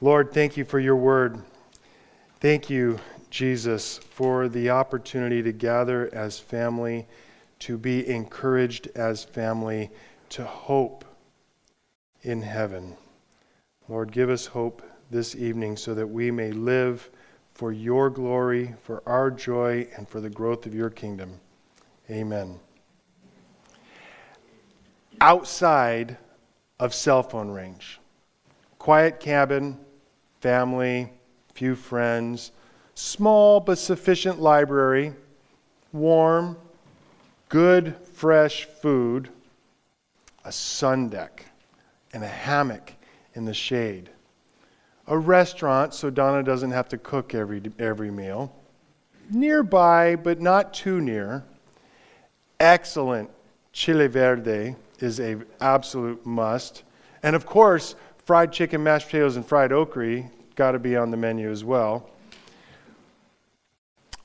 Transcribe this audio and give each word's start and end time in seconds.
Lord, 0.00 0.32
thank 0.32 0.56
you 0.56 0.64
for 0.64 0.78
your 0.78 0.94
word. 0.94 1.42
Thank 2.38 2.70
you, 2.70 3.00
Jesus, 3.30 3.98
for 3.98 4.48
the 4.48 4.70
opportunity 4.70 5.42
to 5.42 5.50
gather 5.50 6.08
as 6.14 6.38
family, 6.38 7.08
to 7.58 7.76
be 7.76 8.08
encouraged 8.08 8.86
as 8.94 9.24
family, 9.24 9.90
to 10.28 10.44
hope 10.44 11.04
in 12.22 12.42
heaven. 12.42 12.96
Lord, 13.88 14.12
give 14.12 14.30
us 14.30 14.46
hope 14.46 14.82
this 15.10 15.34
evening 15.34 15.76
so 15.76 15.94
that 15.94 16.06
we 16.06 16.30
may 16.30 16.52
live 16.52 17.10
for 17.54 17.72
your 17.72 18.08
glory, 18.08 18.76
for 18.84 19.02
our 19.04 19.32
joy, 19.32 19.88
and 19.96 20.08
for 20.08 20.20
the 20.20 20.30
growth 20.30 20.64
of 20.64 20.76
your 20.76 20.90
kingdom. 20.90 21.40
Amen. 22.08 22.60
Outside 25.20 26.18
of 26.78 26.94
cell 26.94 27.24
phone 27.24 27.50
range, 27.50 27.98
quiet 28.78 29.18
cabin, 29.18 29.76
family, 30.40 31.12
few 31.54 31.74
friends, 31.74 32.52
small 32.94 33.60
but 33.60 33.78
sufficient 33.78 34.40
library, 34.40 35.12
warm, 35.92 36.56
good, 37.48 37.96
fresh 38.12 38.64
food, 38.64 39.28
a 40.44 40.52
sun 40.52 41.08
deck, 41.08 41.44
and 42.12 42.22
a 42.22 42.28
hammock 42.28 42.92
in 43.34 43.44
the 43.44 43.54
shade. 43.54 44.10
A 45.06 45.16
restaurant 45.16 45.94
so 45.94 46.10
Donna 46.10 46.42
doesn't 46.42 46.70
have 46.70 46.88
to 46.90 46.98
cook 46.98 47.34
every, 47.34 47.62
every 47.78 48.10
meal. 48.10 48.54
Nearby, 49.30 50.16
but 50.16 50.40
not 50.40 50.74
too 50.74 51.00
near. 51.00 51.44
Excellent 52.60 53.30
chile 53.72 54.06
verde 54.06 54.74
is 55.00 55.20
a 55.20 55.38
absolute 55.60 56.24
must. 56.26 56.82
And 57.22 57.34
of 57.36 57.46
course, 57.46 57.94
fried 58.28 58.52
chicken, 58.52 58.82
mashed 58.82 59.06
potatoes, 59.06 59.36
and 59.36 59.46
fried 59.46 59.72
okra 59.72 60.22
got 60.54 60.72
to 60.72 60.78
be 60.78 60.94
on 60.98 61.10
the 61.10 61.16
menu 61.16 61.50
as 61.50 61.64
well. 61.64 62.10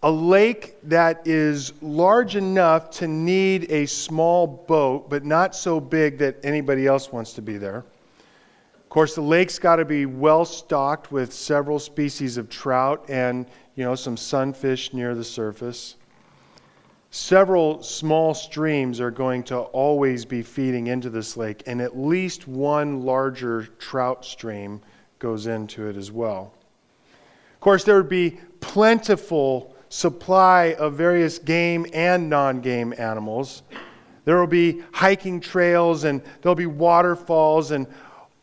A 0.04 0.12
lake 0.12 0.76
that 0.84 1.26
is 1.26 1.72
large 1.82 2.36
enough 2.36 2.92
to 2.98 3.08
need 3.08 3.72
a 3.72 3.86
small 3.86 4.46
boat, 4.46 5.10
but 5.10 5.24
not 5.24 5.56
so 5.56 5.80
big 5.80 6.18
that 6.18 6.36
anybody 6.44 6.86
else 6.86 7.14
wants 7.14 7.32
to 7.36 7.42
be 7.42 7.58
there. 7.58 7.86
Of 8.76 8.90
course, 8.90 9.16
the 9.16 9.22
lake's 9.22 9.58
got 9.58 9.78
to 9.78 9.86
be 9.86 10.06
well 10.06 10.44
stocked 10.44 11.14
with 11.14 11.32
several 11.32 11.80
species 11.80 12.36
of 12.36 12.50
trout 12.50 13.06
and, 13.08 13.46
you 13.76 13.86
know, 13.86 13.96
some 13.96 14.18
sunfish 14.18 14.94
near 14.94 15.16
the 15.16 15.24
surface. 15.24 15.96
Several 17.16 17.84
small 17.84 18.34
streams 18.34 19.00
are 19.00 19.12
going 19.12 19.44
to 19.44 19.60
always 19.60 20.26
be 20.26 20.42
feeding 20.42 20.88
into 20.88 21.12
this 21.12 21.38
lake, 21.38 21.62
and 21.68 21.80
at 21.80 21.96
least 21.96 22.48
one 22.48 23.04
larger 23.04 23.68
trout 23.78 24.26
stream 24.26 24.82
goes 25.20 25.46
into 25.46 25.86
it 25.86 25.96
as 25.96 26.12
well. 26.12 26.52
Of 27.54 27.60
course, 27.60 27.84
there 27.84 27.98
would 27.98 28.10
be 28.10 28.40
plentiful 28.62 29.76
supply 29.90 30.74
of 30.80 30.96
various 30.96 31.38
game 31.38 31.86
and 31.94 32.32
non-game 32.32 32.96
animals. 32.98 33.62
There 34.26 34.40
will 34.40 34.48
be 34.48 34.82
hiking 34.92 35.40
trails 35.40 36.06
and 36.06 36.20
there'll 36.42 36.56
be 36.56 36.66
waterfalls 36.66 37.70
and 37.70 37.86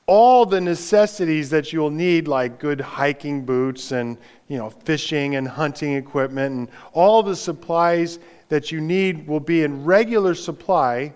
all 0.07 0.47
the 0.47 0.61
necessities 0.61 1.51
that 1.51 1.73
you'll 1.73 1.91
need 1.91 2.29
like 2.29 2.61
good 2.61 2.81
hiking 2.81 3.45
boots 3.45 3.91
and 3.91 4.17
you 4.47 4.59
know 4.59 4.71
fishing 4.71 5.35
and 5.35 5.47
hunting 5.49 5.95
equipment 5.95 6.55
and 6.55 6.69
all 6.93 7.23
the 7.23 7.35
supplies 7.35 8.21
that 8.51 8.71
you 8.71 8.81
need 8.81 9.27
will 9.27 9.41
be 9.41 9.63
in 9.63 9.85
regular 9.85 10.35
supply. 10.35 11.15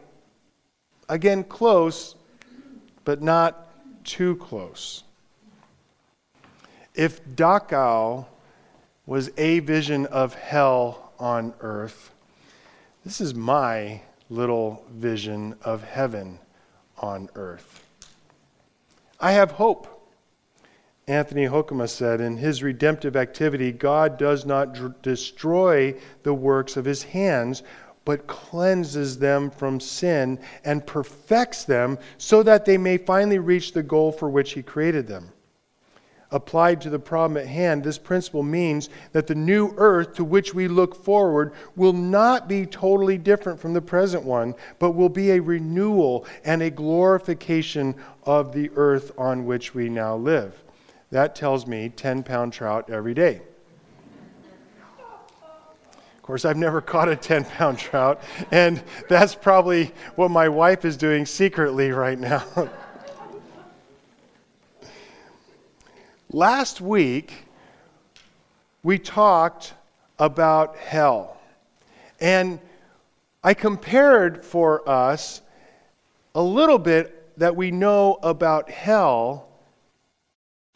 Again, 1.09 1.45
close, 1.45 2.15
but 3.05 3.21
not 3.21 3.69
too 4.05 4.37
close. 4.37 5.05
If 6.95 7.23
Dachau 7.25 8.27
was 9.05 9.31
a 9.37 9.59
vision 9.59 10.07
of 10.07 10.35
hell 10.35 11.13
on 11.19 11.53
earth, 11.61 12.13
this 13.05 13.21
is 13.21 13.35
my 13.35 14.01
little 14.31 14.85
vision 14.91 15.57
of 15.63 15.83
heaven 15.83 16.39
on 16.99 17.29
earth. 17.35 17.85
I 19.21 19.33
have 19.33 19.51
hope. 19.53 19.94
Anthony 21.07 21.45
Hoekema 21.45 21.89
said, 21.89 22.23
in 22.23 22.39
his 22.39 22.63
redemptive 22.63 23.15
activity, 23.15 23.73
God 23.73 24.17
does 24.17 24.47
not 24.47 25.03
destroy 25.03 25.95
the 26.23 26.33
works 26.33 26.79
of 26.79 26.87
his 26.87 27.03
hands, 27.03 27.63
but 28.07 28.27
cleanses 28.27 29.19
them 29.19 29.51
from 29.51 29.81
sin 29.81 30.39
and 30.65 30.87
perfects 30.87 31.65
them 31.65 31.99
so 32.17 32.43
that 32.43 32.65
they 32.65 32.79
may 32.79 32.97
finally 32.97 33.39
reach 33.39 33.73
the 33.73 33.83
goal 33.83 34.13
for 34.13 34.31
which 34.31 34.53
he 34.53 34.63
created 34.63 35.07
them. 35.07 35.31
Applied 36.31 36.81
to 36.81 36.91
the 36.91 36.99
problem 36.99 37.37
at 37.37 37.47
hand, 37.47 37.85
this 37.85 37.99
principle 37.99 38.43
means 38.43 38.89
that 39.13 39.27
the 39.27 39.35
new 39.35 39.75
earth 39.77 40.15
to 40.15 40.25
which 40.25 40.55
we 40.55 40.69
look 40.69 41.05
forward 41.05 41.53
will 41.77 41.93
not 41.93 42.49
be 42.49 42.67
totally 42.67 43.19
different 43.19 43.61
from 43.61 43.73
the 43.73 43.81
present 43.81 44.25
one, 44.25 44.55
but 44.79 44.93
will 44.93 45.11
be 45.11 45.33
a 45.33 45.41
renewal 45.41 46.27
and 46.45 46.63
a 46.63 46.71
glorification 46.71 47.95
of 48.25 48.53
the 48.53 48.71
earth 48.75 49.13
on 49.17 49.45
which 49.45 49.75
we 49.75 49.89
now 49.89 50.17
live. 50.17 50.64
That 51.15 51.37
tells 51.37 51.65
me 51.65 51.91
10 51.91 52.25
pound 52.25 52.53
trout 52.53 52.91
every 52.91 53.15
day. 53.15 53.41
Of 56.17 56.23
course, 56.23 56.45
I've 56.45 56.57
never 56.57 56.81
caught 56.81 57.09
a 57.09 57.15
10 57.15 57.45
pound 57.45 57.79
trout, 57.79 58.21
and 58.51 58.83
that's 59.09 59.37
probably 59.37 59.93
what 60.17 60.33
my 60.33 60.49
wife 60.49 60.85
is 60.85 60.97
doing 60.97 61.25
secretly 61.25 61.93
right 61.93 62.19
now. 62.19 62.45
Last 66.33 66.81
week, 66.81 67.47
we 68.83 68.99
talked 68.99 69.75
about 70.19 70.77
hell. 70.77 71.41
And 72.19 72.59
I 73.45 73.55
compared 73.55 74.45
for 74.45 74.83
us 74.89 75.43
a 76.35 76.43
little 76.43 76.81
bit 76.81 77.39
that 77.39 77.55
we 77.55 77.71
know 77.71 78.19
about 78.21 78.69
hell 78.69 79.54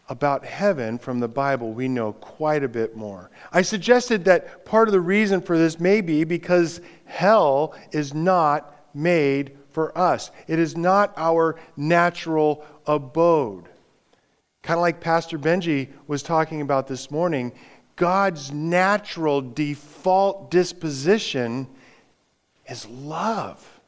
about 0.08 0.44
heaven 0.44 0.98
from 0.98 1.20
the 1.20 1.28
Bible, 1.28 1.72
we 1.72 1.88
know 1.88 2.12
quite 2.14 2.64
a 2.64 2.69
bit 2.69 2.96
more. 2.96 3.30
I 3.52 3.62
suggested 3.62 4.24
that 4.24 4.64
part 4.64 4.88
of 4.88 4.92
the 4.92 5.00
reason 5.00 5.41
for 5.41 5.58
this 5.58 5.78
may 5.78 6.00
be 6.00 6.24
because 6.24 6.80
hell 7.04 7.74
is 7.92 8.14
not 8.14 8.74
made 8.94 9.56
for 9.70 9.96
us, 9.96 10.30
it 10.46 10.58
is 10.58 10.76
not 10.76 11.12
our 11.16 11.56
natural 11.76 12.64
abode. 12.86 13.69
Kind 14.62 14.78
of 14.78 14.82
like 14.82 15.00
Pastor 15.00 15.38
Benji 15.38 15.88
was 16.06 16.22
talking 16.22 16.62
about 16.62 16.88
this 16.88 17.10
morning, 17.10 17.52
God's 17.94 18.50
natural 18.52 19.40
default 19.40 20.50
disposition 20.50 21.69
is 22.66 22.86
love. 22.86 23.80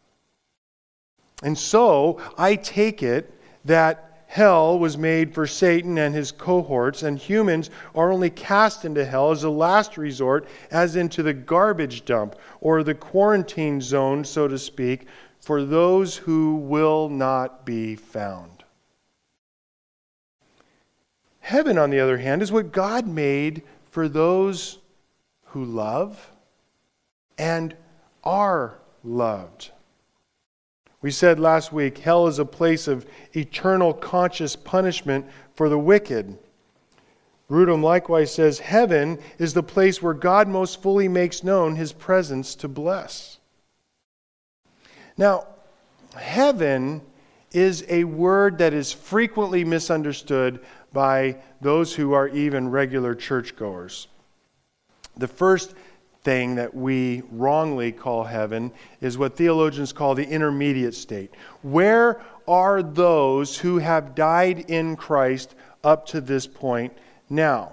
And 1.42 1.56
so 1.56 2.20
I 2.36 2.56
take 2.56 3.02
it 3.02 3.34
that 3.64 4.09
hell 4.30 4.78
was 4.78 4.96
made 4.96 5.34
for 5.34 5.44
Satan 5.44 5.98
and 5.98 6.14
his 6.14 6.30
cohorts, 6.30 7.02
and 7.02 7.18
humans 7.18 7.68
are 7.96 8.12
only 8.12 8.30
cast 8.30 8.84
into 8.84 9.04
hell 9.04 9.32
as 9.32 9.42
a 9.42 9.50
last 9.50 9.98
resort, 9.98 10.46
as 10.70 10.94
into 10.94 11.20
the 11.24 11.32
garbage 11.34 12.04
dump 12.04 12.36
or 12.60 12.84
the 12.84 12.94
quarantine 12.94 13.80
zone, 13.80 14.24
so 14.24 14.46
to 14.46 14.56
speak, 14.56 15.08
for 15.40 15.64
those 15.64 16.16
who 16.16 16.54
will 16.54 17.08
not 17.08 17.66
be 17.66 17.96
found. 17.96 18.62
Heaven, 21.40 21.76
on 21.76 21.90
the 21.90 21.98
other 21.98 22.18
hand, 22.18 22.40
is 22.40 22.52
what 22.52 22.70
God 22.70 23.08
made 23.08 23.62
for 23.90 24.08
those 24.08 24.78
who 25.46 25.64
love 25.64 26.30
and 27.36 27.74
are 28.22 28.78
loved. 29.02 29.72
We 31.02 31.10
said 31.10 31.40
last 31.40 31.72
week 31.72 31.98
hell 31.98 32.26
is 32.26 32.38
a 32.38 32.44
place 32.44 32.86
of 32.86 33.06
eternal 33.34 33.94
conscious 33.94 34.54
punishment 34.56 35.26
for 35.54 35.68
the 35.68 35.78
wicked. 35.78 36.38
Grudem 37.50 37.82
likewise 37.82 38.32
says 38.32 38.60
heaven 38.60 39.18
is 39.38 39.54
the 39.54 39.62
place 39.62 40.00
where 40.00 40.14
God 40.14 40.46
most 40.46 40.82
fully 40.82 41.08
makes 41.08 41.42
known 41.42 41.74
his 41.74 41.92
presence 41.92 42.54
to 42.56 42.68
bless. 42.68 43.38
Now, 45.16 45.46
heaven 46.16 47.02
is 47.52 47.84
a 47.88 48.04
word 48.04 48.58
that 48.58 48.72
is 48.72 48.92
frequently 48.92 49.64
misunderstood 49.64 50.60
by 50.92 51.36
those 51.60 51.94
who 51.94 52.12
are 52.12 52.28
even 52.28 52.70
regular 52.70 53.14
churchgoers. 53.14 54.06
The 55.16 55.28
first 55.28 55.74
thing 56.22 56.56
that 56.56 56.74
we 56.74 57.22
wrongly 57.30 57.92
call 57.92 58.24
heaven 58.24 58.72
is 59.00 59.16
what 59.16 59.36
theologians 59.36 59.92
call 59.92 60.14
the 60.14 60.28
intermediate 60.28 60.94
state. 60.94 61.32
Where 61.62 62.20
are 62.46 62.82
those 62.82 63.56
who 63.56 63.78
have 63.78 64.14
died 64.14 64.70
in 64.70 64.96
Christ 64.96 65.54
up 65.82 66.06
to 66.06 66.20
this 66.20 66.46
point 66.46 66.92
now? 67.28 67.72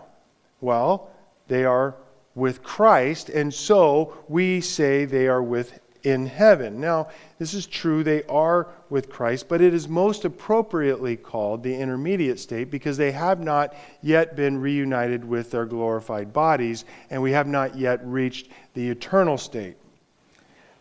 Well, 0.61 1.09
they 1.47 1.65
are 1.65 1.95
with 2.35 2.63
Christ, 2.63 3.29
and 3.29 3.53
so 3.53 4.17
we 4.27 4.61
say 4.61 5.05
they 5.05 5.27
are 5.27 5.44
with 5.44 5.79
in 6.07 6.25
heaven. 6.25 6.80
Now, 6.80 7.09
this 7.38 7.54
is 7.54 7.65
true, 7.65 8.01
they 8.01 8.24
are 8.24 8.69
with 8.89 9.09
Christ, 9.09 9.50
but 9.50 9.59
it 9.59 9.74
is 9.74 9.89
most 9.89 10.24
appropriately 10.24 11.18
called 11.18 11.63
the 11.63 11.75
intermediate 11.75 12.39
state 12.39 12.71
because 12.71 12.95
they 12.95 13.12
have 13.12 13.42
not 13.42 13.75
yet 14.01 14.33
been 14.33 14.57
reunited 14.57 15.25
with 15.25 15.51
their 15.51 15.65
glorified 15.65 16.31
bodies, 16.31 16.86
and 17.09 17.21
we 17.21 17.33
have 17.33 17.45
not 17.45 17.77
yet 17.77 18.00
reached 18.06 18.48
the 18.74 18.88
eternal 18.88 19.38
state. 19.38 19.75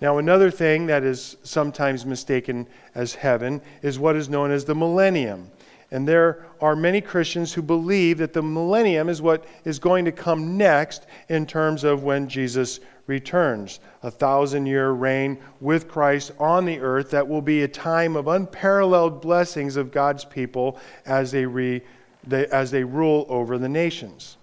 Now, 0.01 0.19
another 0.19 0.49
thing 0.49 0.87
that 0.87 1.03
is 1.03 1.39
sometimes 1.43 2.07
mistaken 2.07 2.69
as 2.95 3.15
heaven 3.15 3.61
is 3.83 3.99
what 3.99 4.15
is 4.15 4.29
known 4.29 4.53
as 4.53 4.65
the 4.65 4.77
millennium. 4.77 5.51
And 5.91 6.07
there 6.07 6.47
are 6.61 6.77
many 6.77 7.01
Christians 7.01 7.53
who 7.53 7.63
believe 7.63 8.19
that 8.19 8.33
the 8.33 8.43
millennium 8.43 9.09
is 9.09 9.21
what 9.21 9.45
is 9.65 9.81
going 9.81 10.05
to 10.05 10.13
come 10.13 10.57
next 10.57 11.07
in 11.29 11.47
terms 11.47 11.83
of 11.83 12.05
when 12.05 12.29
Jesus 12.29 12.79
returns. 13.07 13.81
A 14.03 14.11
thousand 14.11 14.67
year 14.67 14.91
reign 14.91 15.39
with 15.61 15.89
Christ 15.89 16.33
on 16.39 16.65
the 16.65 16.81
earth 16.81 17.11
that 17.11 17.29
will 17.29 17.43
be 17.43 17.63
a 17.63 17.69
time 17.69 18.17
of 18.17 18.29
unparalleled 18.29 19.21
blessings 19.21 19.77
of 19.77 19.93
God's 19.93 20.25
people 20.25 20.79
as 21.05 21.31
they, 21.33 21.47
re, 21.47 21.83
they, 22.27 22.47
as 22.47 22.71
they 22.71 22.85
rule 22.85 23.27
over 23.29 23.59
the 23.59 23.69
nations. 23.69 24.37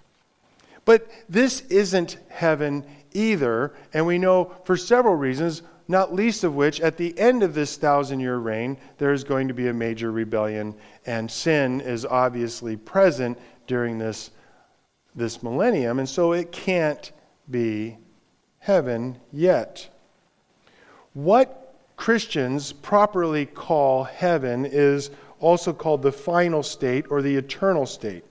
But 0.85 1.09
this 1.29 1.61
isn't 1.69 2.17
heaven 2.29 2.85
either, 3.13 3.73
and 3.93 4.05
we 4.05 4.17
know 4.17 4.53
for 4.65 4.75
several 4.75 5.15
reasons, 5.15 5.61
not 5.87 6.13
least 6.13 6.43
of 6.43 6.55
which, 6.55 6.81
at 6.81 6.97
the 6.97 7.17
end 7.19 7.43
of 7.43 7.53
this 7.53 7.77
thousand 7.77 8.19
year 8.19 8.37
reign, 8.37 8.77
there 8.97 9.13
is 9.13 9.23
going 9.23 9.47
to 9.47 9.53
be 9.53 9.67
a 9.67 9.73
major 9.73 10.11
rebellion, 10.11 10.75
and 11.05 11.29
sin 11.29 11.81
is 11.81 12.05
obviously 12.05 12.75
present 12.75 13.37
during 13.67 13.97
this, 13.97 14.31
this 15.15 15.43
millennium, 15.43 15.99
and 15.99 16.07
so 16.07 16.33
it 16.33 16.51
can't 16.51 17.11
be 17.49 17.97
heaven 18.63 19.17
yet. 19.31 19.89
What 21.13 21.75
Christians 21.97 22.71
properly 22.71 23.45
call 23.45 24.05
heaven 24.05 24.65
is 24.65 25.11
also 25.41 25.73
called 25.73 26.01
the 26.01 26.13
final 26.13 26.63
state 26.63 27.05
or 27.09 27.21
the 27.21 27.35
eternal 27.35 27.85
state. 27.85 28.23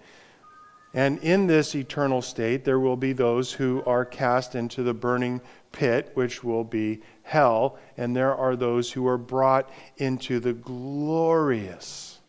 And 0.94 1.18
in 1.18 1.46
this 1.46 1.74
eternal 1.74 2.22
state, 2.22 2.64
there 2.64 2.80
will 2.80 2.96
be 2.96 3.12
those 3.12 3.52
who 3.52 3.82
are 3.84 4.06
cast 4.06 4.54
into 4.54 4.82
the 4.82 4.94
burning 4.94 5.42
pit, 5.70 6.10
which 6.14 6.42
will 6.42 6.64
be 6.64 7.02
hell, 7.22 7.78
and 7.98 8.16
there 8.16 8.34
are 8.34 8.56
those 8.56 8.90
who 8.90 9.06
are 9.06 9.18
brought 9.18 9.70
into 9.98 10.40
the 10.40 10.54
glorious, 10.54 12.20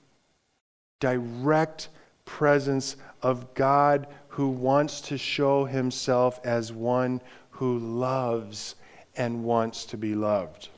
direct 1.00 1.88
presence 2.26 2.98
of 3.22 3.54
God 3.54 4.08
who 4.28 4.50
wants 4.50 5.00
to 5.02 5.18
show 5.18 5.66
himself 5.66 6.40
as 6.44 6.74
one 6.74 7.22
who 7.54 7.78
loves 7.80 8.76
and 9.16 9.44
wants 9.44 9.86
to 9.86 9.98
be 9.98 10.16
loved. 10.16 10.70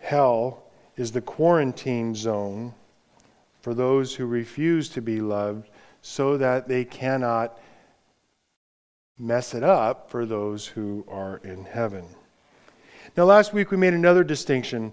Hell 0.00 0.62
is 0.96 1.12
the 1.12 1.20
quarantine 1.20 2.14
zone 2.14 2.74
for 3.60 3.74
those 3.74 4.14
who 4.14 4.26
refuse 4.26 4.88
to 4.88 5.02
be 5.02 5.20
loved 5.20 5.68
so 6.02 6.36
that 6.38 6.66
they 6.66 6.84
cannot 6.84 7.58
mess 9.18 9.54
it 9.54 9.62
up 9.62 10.10
for 10.10 10.24
those 10.24 10.66
who 10.66 11.04
are 11.08 11.36
in 11.44 11.64
heaven. 11.64 12.04
Now, 13.16 13.24
last 13.24 13.52
week 13.52 13.70
we 13.70 13.76
made 13.76 13.92
another 13.92 14.24
distinction. 14.24 14.92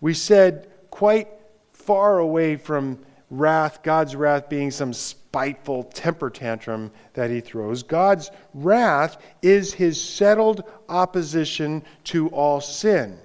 We 0.00 0.14
said 0.14 0.70
quite 0.90 1.28
far 1.72 2.20
away 2.20 2.56
from 2.56 3.00
wrath, 3.30 3.82
God's 3.82 4.14
wrath 4.14 4.48
being 4.48 4.70
some 4.70 4.92
spiteful 5.34 5.82
temper 5.82 6.30
tantrum 6.30 6.92
that 7.14 7.28
he 7.28 7.40
throws. 7.40 7.82
God's 7.82 8.30
wrath 8.54 9.20
is 9.42 9.74
his 9.74 10.00
settled 10.00 10.62
opposition 10.88 11.82
to 12.04 12.28
all 12.28 12.60
sin. 12.60 13.18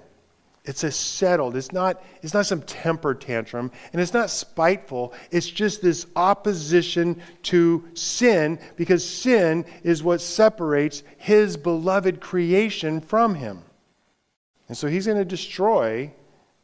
It's 0.64 0.82
a 0.82 0.90
settled, 0.90 1.54
it's 1.54 1.70
not, 1.70 2.02
it's 2.20 2.34
not 2.34 2.46
some 2.46 2.62
temper 2.62 3.14
tantrum, 3.14 3.70
and 3.92 4.02
it's 4.02 4.12
not 4.12 4.28
spiteful. 4.28 5.14
It's 5.30 5.48
just 5.48 5.82
this 5.82 6.04
opposition 6.16 7.22
to 7.44 7.88
sin 7.94 8.58
because 8.74 9.08
sin 9.08 9.64
is 9.84 10.02
what 10.02 10.20
separates 10.20 11.04
his 11.16 11.56
beloved 11.56 12.20
creation 12.20 13.00
from 13.00 13.36
him. 13.36 13.62
And 14.66 14.76
so 14.76 14.88
he's 14.88 15.06
going 15.06 15.16
to 15.16 15.24
destroy 15.24 16.12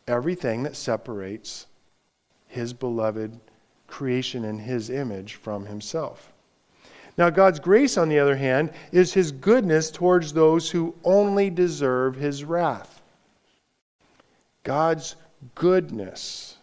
everything 0.08 0.64
that 0.64 0.74
separates 0.74 1.66
his 2.48 2.72
beloved 2.72 3.40
creation 3.86 4.44
in 4.44 4.58
his 4.58 4.90
image 4.90 5.34
from 5.34 5.66
himself. 5.66 6.32
Now, 7.18 7.30
God's 7.30 7.60
grace, 7.60 7.96
on 7.96 8.08
the 8.08 8.18
other 8.18 8.36
hand, 8.36 8.72
is 8.92 9.14
his 9.14 9.32
goodness 9.32 9.90
towards 9.90 10.32
those 10.32 10.70
who 10.70 10.94
only 11.02 11.48
deserve 11.48 12.16
his 12.16 12.44
wrath. 12.44 13.00
God's 14.62 15.16
goodness, 15.54 16.56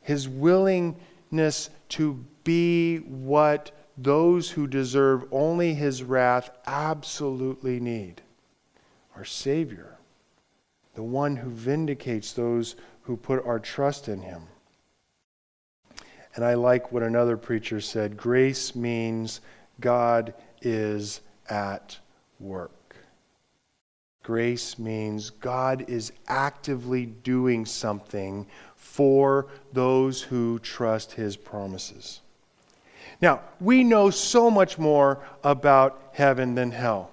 his 0.00 0.28
willingness 0.28 1.70
to 1.90 2.24
be 2.44 2.98
what 2.98 3.72
those 3.98 4.50
who 4.50 4.66
deserve 4.66 5.24
only 5.32 5.74
his 5.74 6.02
wrath 6.02 6.50
absolutely 6.66 7.80
need 7.80 8.22
our 9.16 9.24
Savior, 9.24 9.96
the 10.94 11.02
one 11.02 11.36
who 11.36 11.50
vindicates 11.50 12.32
those 12.32 12.76
who 13.02 13.16
put 13.16 13.44
our 13.46 13.58
trust 13.58 14.08
in 14.08 14.20
him. 14.20 14.42
And 16.36 16.44
I 16.44 16.54
like 16.54 16.92
what 16.92 17.02
another 17.02 17.38
preacher 17.38 17.80
said 17.80 18.16
grace 18.16 18.76
means 18.76 19.40
God 19.80 20.34
is 20.60 21.22
at 21.48 21.98
work. 22.38 22.94
Grace 24.22 24.78
means 24.78 25.30
God 25.30 25.88
is 25.88 26.12
actively 26.28 27.06
doing 27.06 27.64
something 27.64 28.46
for 28.74 29.46
those 29.72 30.20
who 30.20 30.58
trust 30.58 31.12
his 31.12 31.36
promises. 31.36 32.20
Now, 33.22 33.40
we 33.58 33.82
know 33.82 34.10
so 34.10 34.50
much 34.50 34.78
more 34.78 35.24
about 35.42 36.10
heaven 36.12 36.54
than 36.54 36.70
hell. 36.70 37.12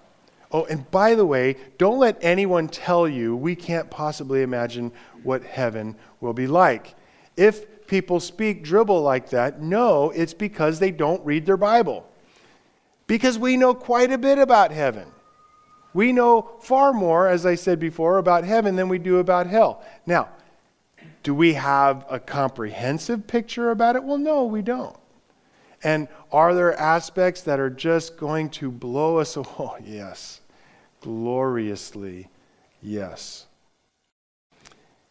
Oh, 0.51 0.65
and 0.65 0.89
by 0.91 1.15
the 1.15 1.25
way, 1.25 1.55
don't 1.77 1.97
let 1.97 2.17
anyone 2.21 2.67
tell 2.67 3.07
you 3.07 3.35
we 3.37 3.55
can't 3.55 3.89
possibly 3.89 4.41
imagine 4.41 4.91
what 5.23 5.43
heaven 5.43 5.95
will 6.19 6.33
be 6.33 6.47
like. 6.47 6.95
If 7.37 7.65
people 7.87 8.19
speak 8.19 8.63
dribble 8.63 9.01
like 9.01 9.29
that, 9.29 9.61
no, 9.61 10.11
it's 10.11 10.33
because 10.33 10.79
they 10.79 10.91
don't 10.91 11.25
read 11.25 11.45
their 11.45 11.57
Bible. 11.57 12.07
Because 13.07 13.37
we 13.37 13.57
know 13.57 13.73
quite 13.73 14.11
a 14.11 14.17
bit 14.17 14.37
about 14.37 14.71
heaven. 14.71 15.07
We 15.93 16.11
know 16.11 16.53
far 16.61 16.93
more, 16.93 17.27
as 17.27 17.45
I 17.45 17.55
said 17.55 17.79
before, 17.79 18.17
about 18.17 18.43
heaven 18.43 18.75
than 18.75 18.89
we 18.89 18.97
do 18.97 19.17
about 19.17 19.47
hell. 19.47 19.83
Now, 20.05 20.29
do 21.21 21.35
we 21.35 21.53
have 21.53 22.05
a 22.09 22.19
comprehensive 22.19 23.27
picture 23.27 23.69
about 23.69 23.95
it? 23.95 24.03
Well, 24.03 24.17
no, 24.17 24.45
we 24.45 24.61
don't. 24.61 24.97
And 25.83 26.07
are 26.31 26.55
there 26.55 26.77
aspects 26.79 27.41
that 27.41 27.59
are 27.59 27.69
just 27.69 28.17
going 28.17 28.49
to 28.51 28.71
blow 28.71 29.17
us 29.17 29.35
away? 29.37 29.47
Oh, 29.59 29.77
yes. 29.83 30.41
Gloriously, 31.01 32.29
yes. 32.81 33.45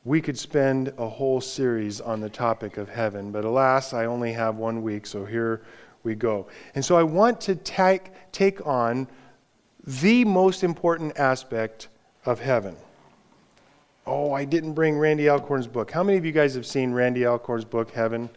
We 0.04 0.20
could 0.20 0.36
spend 0.36 0.92
a 0.98 1.08
whole 1.08 1.40
series 1.40 2.00
on 2.00 2.20
the 2.20 2.28
topic 2.28 2.76
of 2.76 2.88
heaven, 2.88 3.30
but 3.30 3.44
alas, 3.44 3.92
I 3.92 4.06
only 4.06 4.32
have 4.32 4.56
one 4.56 4.82
week, 4.82 5.06
so 5.06 5.24
here 5.24 5.62
we 6.02 6.16
go. 6.16 6.48
And 6.74 6.84
so 6.84 6.96
I 6.96 7.04
want 7.04 7.40
to 7.42 7.54
take, 7.54 8.10
take 8.32 8.66
on 8.66 9.06
the 9.84 10.24
most 10.24 10.64
important 10.64 11.18
aspect 11.18 11.86
of 12.24 12.40
heaven. 12.40 12.76
Oh, 14.04 14.32
I 14.32 14.44
didn't 14.44 14.72
bring 14.72 14.98
Randy 14.98 15.28
Alcorn's 15.28 15.68
book. 15.68 15.92
How 15.92 16.02
many 16.02 16.18
of 16.18 16.24
you 16.24 16.32
guys 16.32 16.56
have 16.56 16.66
seen 16.66 16.92
Randy 16.92 17.24
Alcorn's 17.24 17.64
book, 17.64 17.92
Heaven? 17.92 18.28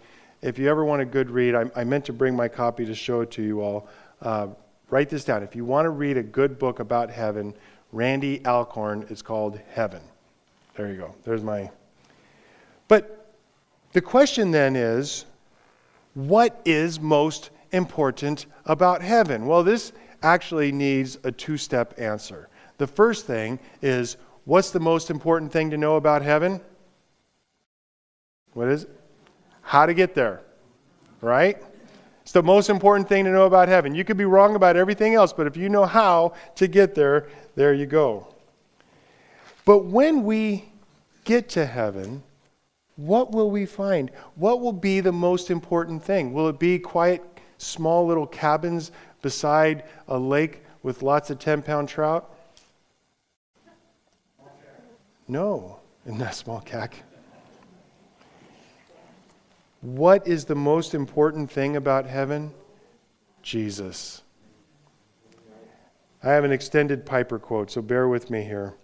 If 0.43 0.60
you 0.60 0.69
ever 0.69 0.86
want 0.86 1.01
a 1.01 1.05
good 1.05 1.31
read, 1.31 1.55
I, 1.55 1.72
I 1.75 1.84
meant 1.84 2.05
to 2.05 2.13
bring 2.13 2.36
my 2.36 2.48
copy 2.48 2.86
to 2.86 2.93
show 2.93 3.22
it 3.22 3.31
to 3.31 3.41
you 3.41 3.62
all. 3.62 3.88
Uh, 4.22 4.50
write 4.91 5.10
this 5.10 5.25
down. 5.25 5.41
If 5.41 5.55
you 5.55 5.65
want 5.65 5.86
to 5.86 5.89
read 5.89 6.17
a 6.17 6.24
good 6.24 6.60
book 6.60 6.79
about 6.79 7.10
heaven, 7.10 7.55
Randy 7.91 8.45
Alcorn, 8.45 9.07
it's 9.10 9.24
called 9.24 9.60
Heaven. 9.72 10.01
There 10.75 10.91
you 10.91 10.98
go. 10.98 11.15
There's 11.24 11.44
my. 11.44 11.72
But 12.88 13.34
the 13.94 14.01
question 14.01 14.51
then 14.51 14.75
is 14.75 15.25
what 16.13 16.62
is 16.65 17.00
most 17.00 17.50
important 17.72 18.46
about 18.65 19.01
heaven? 19.01 19.46
Well, 19.46 19.63
this 19.63 19.94
actually 20.22 20.72
needs 20.72 21.17
a 21.24 21.32
two 21.32 21.58
step 21.58 21.94
answer. 22.00 22.50
The 22.77 22.88
first 22.88 23.25
thing 23.25 23.60
is 23.82 24.17
what's 24.44 24.72
the 24.72 24.79
most 24.79 25.10
important 25.10 25.51
thing 25.51 25.70
to 25.72 25.77
know 25.77 25.96
about 25.96 26.22
heaven? 26.22 26.60
What 28.53 28.67
is 28.67 28.84
it? 28.84 28.89
How 29.62 29.86
to 29.86 29.94
get 29.94 30.13
there, 30.13 30.41
right? 31.22 31.58
It's 32.22 32.32
the 32.32 32.44
most 32.44 32.70
important 32.70 33.08
thing 33.08 33.24
to 33.25 33.32
know 33.32 33.46
about 33.46 33.67
heaven. 33.67 33.94
You 33.96 34.03
could 34.03 34.17
be 34.17 34.25
wrong 34.25 34.55
about 34.55 34.75
everything 34.75 35.13
else, 35.13 35.32
but 35.34 35.48
if 35.48 35.58
you 35.58 35.70
know 35.70 35.86
how 35.86 36.34
to 36.55 36.67
get 36.67 36.96
there, 36.96 37.29
there 37.55 37.74
you 37.74 37.86
go. 37.86 38.35
But 39.65 39.86
when 39.86 40.24
we 40.24 40.65
get 41.24 41.50
to 41.50 41.65
heaven, 41.65 42.22
what 42.95 43.31
will 43.31 43.50
we 43.50 43.65
find? 43.65 44.12
What 44.36 44.62
will 44.62 44.72
be 44.72 45.00
the 45.00 45.12
most 45.12 45.50
important 45.50 46.03
thing? 46.03 46.34
Will 46.34 46.48
it 46.48 46.60
be 46.60 46.79
quiet, 46.79 47.22
small 47.57 48.05
little 48.05 48.27
cabins 48.27 48.91
beside 49.22 49.84
a 50.07 50.17
lake 50.17 50.63
with 50.84 51.01
lots 51.01 51.31
of 51.31 51.39
10 51.39 51.63
pound 51.63 51.89
trout? 51.89 52.31
No, 55.27 55.79
in 56.05 56.19
that 56.19 56.36
small 56.36 56.62
cack. 56.62 57.01
What 59.81 60.27
is 60.27 60.45
the 60.45 60.55
most 60.55 60.93
important 60.93 61.51
thing 61.51 61.75
about 61.75 62.05
heaven? 62.05 62.53
Jesus. 63.41 64.22
I 66.24 66.29
have 66.29 66.43
an 66.43 66.51
extended 66.51 67.05
Piper 67.05 67.39
quote, 67.39 67.72
so 67.72 67.81
bear 67.81 68.07
with 68.07 68.29
me 68.29 68.43
here. 68.43 68.75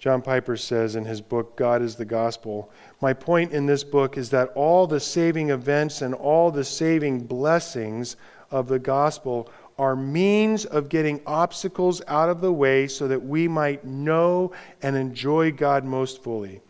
John 0.00 0.22
Piper 0.22 0.56
says 0.56 0.96
in 0.96 1.04
his 1.04 1.20
book, 1.20 1.56
God 1.56 1.82
is 1.82 1.96
the 1.96 2.06
Gospel 2.06 2.72
My 3.02 3.12
point 3.12 3.52
in 3.52 3.66
this 3.66 3.84
book 3.84 4.16
is 4.16 4.30
that 4.30 4.48
all 4.54 4.86
the 4.86 4.98
saving 4.98 5.50
events 5.50 6.00
and 6.00 6.14
all 6.14 6.50
the 6.50 6.64
saving 6.64 7.26
blessings 7.26 8.16
of 8.50 8.66
the 8.66 8.78
gospel 8.78 9.50
are 9.78 9.94
means 9.94 10.64
of 10.64 10.88
getting 10.88 11.20
obstacles 11.26 12.00
out 12.08 12.30
of 12.30 12.40
the 12.40 12.52
way 12.52 12.86
so 12.88 13.08
that 13.08 13.22
we 13.22 13.46
might 13.46 13.84
know 13.84 14.52
and 14.82 14.96
enjoy 14.96 15.52
God 15.52 15.84
most 15.84 16.22
fully. 16.22 16.62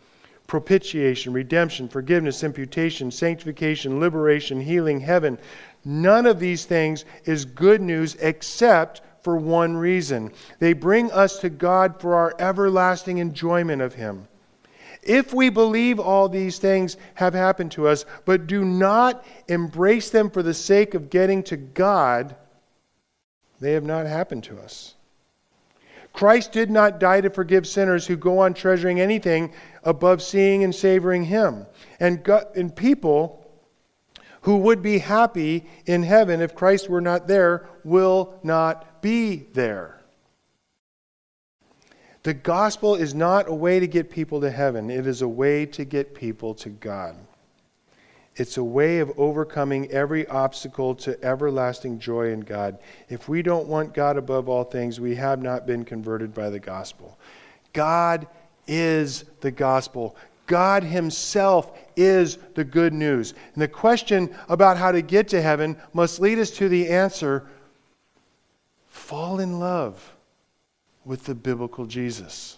Propitiation, 0.47 1.31
redemption, 1.31 1.87
forgiveness, 1.87 2.43
imputation, 2.43 3.09
sanctification, 3.11 4.01
liberation, 4.01 4.59
healing, 4.59 4.99
heaven. 4.99 5.37
None 5.85 6.25
of 6.25 6.37
these 6.37 6.65
things 6.65 7.05
is 7.23 7.45
good 7.45 7.81
news 7.81 8.15
except 8.15 9.01
for 9.23 9.37
one 9.37 9.75
reason 9.75 10.31
they 10.59 10.73
bring 10.73 11.11
us 11.11 11.39
to 11.39 11.49
God 11.49 11.99
for 11.99 12.15
our 12.15 12.35
everlasting 12.39 13.19
enjoyment 13.19 13.81
of 13.81 13.95
Him. 13.95 14.27
If 15.03 15.33
we 15.33 15.49
believe 15.49 15.99
all 15.99 16.29
these 16.29 16.59
things 16.59 16.97
have 17.15 17.33
happened 17.33 17.71
to 17.73 17.87
us, 17.87 18.05
but 18.25 18.45
do 18.45 18.63
not 18.63 19.25
embrace 19.47 20.11
them 20.11 20.29
for 20.29 20.43
the 20.43 20.53
sake 20.53 20.93
of 20.93 21.09
getting 21.09 21.41
to 21.43 21.57
God, 21.57 22.35
they 23.59 23.73
have 23.73 23.83
not 23.83 24.05
happened 24.05 24.43
to 24.45 24.59
us. 24.59 24.95
Christ 26.13 26.51
did 26.51 26.69
not 26.69 26.99
die 26.99 27.21
to 27.21 27.29
forgive 27.29 27.65
sinners 27.65 28.05
who 28.05 28.17
go 28.17 28.39
on 28.39 28.53
treasuring 28.53 28.99
anything 28.99 29.53
above 29.83 30.21
seeing 30.21 30.63
and 30.63 30.75
savoring 30.75 31.23
Him. 31.23 31.65
And, 31.99 32.21
God, 32.23 32.47
and 32.55 32.75
people 32.75 33.40
who 34.41 34.57
would 34.57 34.81
be 34.81 34.99
happy 34.99 35.65
in 35.85 36.03
heaven 36.03 36.41
if 36.41 36.55
Christ 36.55 36.89
were 36.89 37.01
not 37.01 37.27
there 37.27 37.67
will 37.83 38.39
not 38.43 39.01
be 39.01 39.47
there. 39.53 40.01
The 42.23 42.33
gospel 42.33 42.95
is 42.95 43.15
not 43.15 43.49
a 43.49 43.53
way 43.53 43.79
to 43.79 43.87
get 43.87 44.11
people 44.11 44.41
to 44.41 44.51
heaven, 44.51 44.89
it 44.89 45.07
is 45.07 45.21
a 45.21 45.27
way 45.27 45.65
to 45.67 45.85
get 45.85 46.13
people 46.13 46.53
to 46.55 46.69
God. 46.69 47.15
It's 48.35 48.57
a 48.57 48.63
way 48.63 48.99
of 48.99 49.11
overcoming 49.17 49.91
every 49.91 50.25
obstacle 50.27 50.95
to 50.95 51.21
everlasting 51.23 51.99
joy 51.99 52.31
in 52.31 52.39
God. 52.41 52.79
If 53.09 53.27
we 53.27 53.41
don't 53.41 53.67
want 53.67 53.93
God 53.93 54.17
above 54.17 54.47
all 54.47 54.63
things, 54.63 55.01
we 55.01 55.15
have 55.15 55.41
not 55.41 55.67
been 55.67 55.83
converted 55.83 56.33
by 56.33 56.49
the 56.49 56.59
gospel. 56.59 57.19
God 57.73 58.27
is 58.67 59.25
the 59.41 59.51
gospel. 59.51 60.15
God 60.51 60.83
Himself 60.83 61.79
is 61.95 62.37
the 62.55 62.65
good 62.65 62.91
news. 62.91 63.33
And 63.53 63.61
the 63.61 63.69
question 63.69 64.35
about 64.49 64.75
how 64.75 64.91
to 64.91 65.01
get 65.01 65.29
to 65.29 65.41
heaven 65.41 65.77
must 65.93 66.19
lead 66.19 66.39
us 66.39 66.51
to 66.51 66.67
the 66.67 66.89
answer 66.89 67.47
fall 68.89 69.39
in 69.39 69.61
love 69.61 70.13
with 71.05 71.23
the 71.23 71.35
biblical 71.35 71.85
Jesus. 71.85 72.57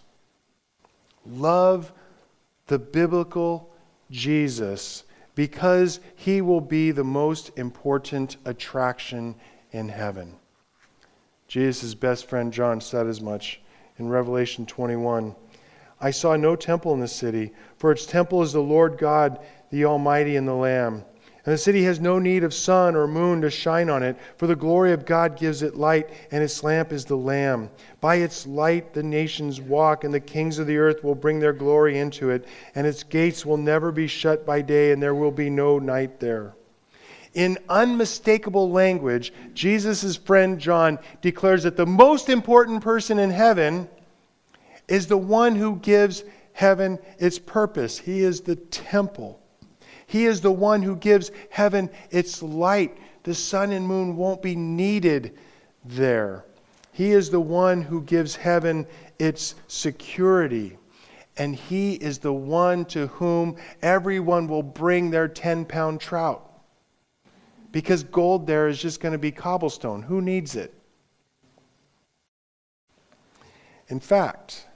Love 1.24 1.94
the 2.66 2.80
biblical 2.80 3.70
Jesus 4.10 5.04
because 5.36 6.00
he 6.16 6.42
will 6.42 6.62
be 6.62 6.90
the 6.90 7.04
most 7.04 7.52
important 7.60 8.38
attraction 8.44 9.36
in 9.72 9.90
heaven. 9.90 10.34
Jesus' 11.48 11.94
best 11.94 12.28
friend 12.28 12.52
John 12.52 12.82
said 12.82 13.06
as 13.06 13.22
much 13.22 13.62
in 14.00 14.10
Revelation 14.10 14.66
21. 14.66 15.36
I 16.04 16.12
saw 16.12 16.36
no 16.36 16.58
temple 16.58 16.94
in 16.94 17.00
the 17.00 17.08
city, 17.08 17.54
for 17.78 17.90
its 17.94 18.06
temple 18.06 18.42
is 18.42 18.52
the 18.52 18.60
Lord 18.60 18.98
God, 18.98 19.40
the 19.70 19.86
Almighty, 19.86 20.36
and 20.36 20.46
the 20.46 20.54
Lamb. 20.54 21.06
And 21.46 21.54
the 21.54 21.58
city 21.58 21.86
has 21.86 22.02
no 22.02 22.20
need 22.20 22.44
of 22.44 22.54
sun 22.54 22.94
or 22.98 23.08
moon 23.08 23.40
to 23.40 23.50
shine 23.50 23.90
on 23.90 24.04
it, 24.04 24.18
for 24.36 24.46
the 24.46 24.56
glory 24.56 24.92
of 24.92 25.06
God 25.06 25.38
gives 25.38 25.62
it 25.62 25.78
light, 25.78 26.10
and 26.30 26.44
its 26.44 26.62
lamp 26.62 26.92
is 26.92 27.06
the 27.06 27.16
Lamb. 27.16 27.70
By 28.02 28.16
its 28.16 28.46
light 28.46 28.94
the 28.94 29.02
nations 29.02 29.62
walk, 29.62 30.04
and 30.04 30.14
the 30.14 30.20
kings 30.20 30.60
of 30.60 30.68
the 30.68 30.78
earth 30.78 31.06
will 31.06 31.16
bring 31.16 31.40
their 31.40 31.54
glory 31.54 31.98
into 31.98 32.32
it, 32.32 32.50
and 32.76 32.86
its 32.86 33.04
gates 33.04 33.46
will 33.46 33.56
never 33.56 33.90
be 33.90 34.08
shut 34.08 34.46
by 34.46 34.62
day, 34.62 34.92
and 34.92 35.02
there 35.02 35.16
will 35.16 35.32
be 35.32 35.50
no 35.50 35.80
night 35.80 36.20
there. 36.20 36.54
In 37.34 37.58
unmistakable 37.70 38.70
language, 38.70 39.32
Jesus' 39.54 40.18
friend 40.18 40.60
John 40.60 41.00
declares 41.22 41.64
that 41.64 41.78
the 41.78 41.86
most 41.86 42.28
important 42.28 42.84
person 42.84 43.20
in 43.20 43.30
heaven 43.30 43.88
is 44.94 45.08
the 45.08 45.18
one 45.18 45.56
who 45.56 45.78
gives 45.78 46.24
heaven 46.52 47.00
its 47.18 47.40
purpose. 47.40 47.98
He 47.98 48.22
is 48.22 48.42
the 48.42 48.56
temple. 48.56 49.42
He 50.06 50.26
is 50.26 50.40
the 50.40 50.52
one 50.52 50.84
who 50.84 50.96
gives 50.96 51.32
heaven 51.50 51.90
its 52.12 52.44
light. 52.44 52.96
The 53.24 53.34
sun 53.34 53.72
and 53.72 53.88
moon 53.88 54.16
won't 54.16 54.44
be 54.44 54.56
needed 54.56 55.36
there. 55.84 56.46
He 56.92 57.12
is 57.12 57.32
the 57.32 57.40
one 57.40 57.82
who 57.82 58.04
gives 58.04 58.36
heaven 58.36 58.86
its 59.18 59.56
security. 59.68 60.78
And 61.38 61.56
he 61.56 61.94
is 61.94 62.20
the 62.20 62.34
one 62.34 62.86
to 62.86 63.08
whom 63.08 63.56
everyone 63.82 64.48
will 64.48 64.62
bring 64.62 65.10
their 65.10 65.28
10 65.28 65.66
pound 65.66 66.02
trout. 66.02 66.52
Because 67.72 68.04
gold 68.04 68.46
there 68.46 68.68
is 68.68 68.80
just 68.80 69.00
going 69.00 69.14
to 69.14 69.18
be 69.18 69.32
cobblestone. 69.32 70.04
Who 70.04 70.22
needs 70.22 70.56
it? 70.56 70.72
In 73.88 74.00
fact, 74.00 74.68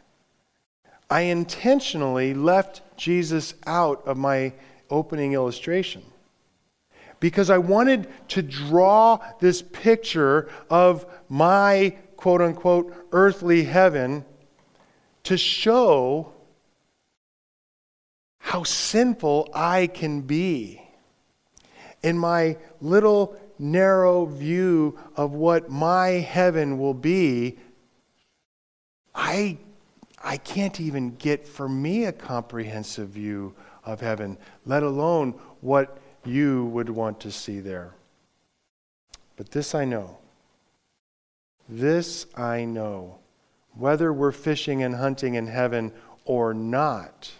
I 1.10 1.22
intentionally 1.22 2.34
left 2.34 2.82
Jesus 2.98 3.54
out 3.66 4.06
of 4.06 4.18
my 4.18 4.54
opening 4.90 5.34
illustration 5.34 6.04
because 7.20 7.50
I 7.50 7.58
wanted 7.58 8.08
to 8.30 8.42
draw 8.42 9.20
this 9.40 9.62
picture 9.62 10.50
of 10.70 11.06
my 11.30 11.96
quote 12.18 12.42
unquote 12.42 12.94
earthly 13.12 13.64
heaven 13.64 14.26
to 15.24 15.38
show 15.38 16.34
how 18.40 18.64
sinful 18.64 19.50
I 19.54 19.88
can 19.88 20.22
be. 20.22 20.82
In 22.02 22.18
my 22.18 22.58
little 22.80 23.36
narrow 23.60 24.26
view 24.26 24.98
of 25.16 25.34
what 25.34 25.70
my 25.70 26.08
heaven 26.10 26.78
will 26.78 26.94
be, 26.94 27.58
I 29.14 29.58
I 30.24 30.38
can't 30.38 30.80
even 30.80 31.16
get 31.16 31.48
for 31.48 31.70
me 31.70 32.06
a 32.06 32.12
comprehensive 32.12 33.10
view 33.10 33.54
of 33.86 34.02
heaven, 34.02 34.38
let 34.66 34.84
alone 34.84 35.32
what 35.62 36.00
you 36.26 36.66
would 36.66 36.90
want 36.90 37.20
to 37.22 37.32
see 37.32 37.60
there. 37.60 37.94
But 39.36 39.52
this 39.52 39.76
I 39.76 39.86
know. 39.86 40.18
This 41.70 42.26
I 42.36 42.66
know. 42.66 43.20
Whether 43.76 44.12
we're 44.12 44.32
fishing 44.32 44.82
and 44.82 44.96
hunting 44.96 45.36
in 45.36 45.48
heaven 45.48 45.94
or 46.26 46.54
not, 46.54 47.32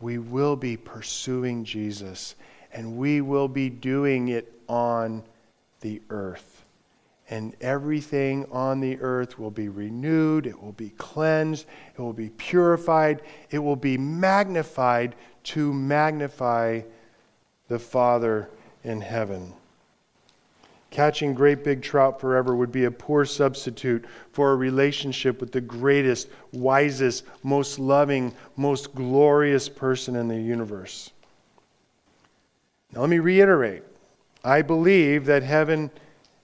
we 0.00 0.18
will 0.18 0.56
be 0.56 0.76
pursuing 0.76 1.64
Jesus 1.64 2.34
and 2.72 2.96
we 2.96 3.20
will 3.20 3.48
be 3.48 3.68
doing 3.68 4.28
it 4.28 4.52
on 4.68 5.22
the 5.80 6.00
earth 6.10 6.55
and 7.28 7.54
everything 7.60 8.46
on 8.52 8.80
the 8.80 8.98
earth 9.00 9.38
will 9.38 9.50
be 9.50 9.68
renewed, 9.68 10.46
it 10.46 10.60
will 10.62 10.72
be 10.72 10.90
cleansed, 10.90 11.66
it 11.94 12.00
will 12.00 12.12
be 12.12 12.30
purified, 12.30 13.22
it 13.50 13.58
will 13.58 13.76
be 13.76 13.98
magnified 13.98 15.14
to 15.42 15.72
magnify 15.72 16.80
the 17.68 17.78
Father 17.78 18.48
in 18.84 19.00
heaven. 19.00 19.52
Catching 20.90 21.34
great 21.34 21.64
big 21.64 21.82
trout 21.82 22.20
forever 22.20 22.54
would 22.54 22.72
be 22.72 22.84
a 22.84 22.90
poor 22.90 23.24
substitute 23.24 24.04
for 24.32 24.52
a 24.52 24.56
relationship 24.56 25.40
with 25.40 25.52
the 25.52 25.60
greatest, 25.60 26.28
wisest, 26.52 27.24
most 27.42 27.78
loving, 27.78 28.32
most 28.56 28.94
glorious 28.94 29.68
person 29.68 30.16
in 30.16 30.28
the 30.28 30.40
universe. 30.40 31.10
Now, 32.92 33.00
let 33.00 33.10
me 33.10 33.18
reiterate 33.18 33.82
I 34.44 34.62
believe 34.62 35.26
that 35.26 35.42
heaven 35.42 35.90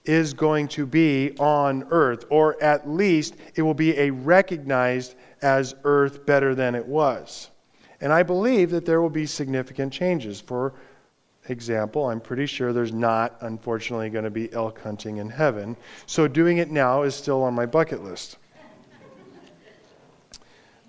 is 0.05 0.35
going 0.35 0.69
to 0.69 0.87
be 0.87 1.37
on 1.39 1.85
earth, 1.91 2.25
or 2.29 2.61
at 2.63 2.89
least 2.89 3.37
it 3.55 3.63
will 3.63 3.75
be 3.75 3.97
a 3.99 4.11
recognized 4.11 5.15
as 5.43 5.75
earth 5.85 6.27
better 6.27 6.55
than 6.55 6.75
it 6.75 6.87
was. 6.87 7.51
And 8.01 8.13
I 8.13 8.23
believe 8.23 8.71
that 8.71 8.85
there 8.85 9.01
will 9.01 9.11
be 9.11 9.27
significant 9.27 9.93
changes. 9.93 10.41
For 10.41 10.73
example, 11.49 12.09
I'm 12.09 12.21
pretty 12.21 12.47
sure 12.47 12.73
there's 12.73 12.93
not, 12.93 13.37
unfortunately, 13.41 14.11
going 14.11 14.25
to 14.25 14.31
be 14.31 14.53
elk 14.53 14.81
hunting 14.81 15.19
in 15.19 15.29
heaven. 15.29 15.77
So 16.07 16.27
doing 16.27 16.59
it 16.59 16.71
now 16.71 17.03
is 17.03 17.15
still 17.15 17.43
on 17.43 17.55
my 17.55 17.67
bucket 17.67 18.03
list. 18.03 18.39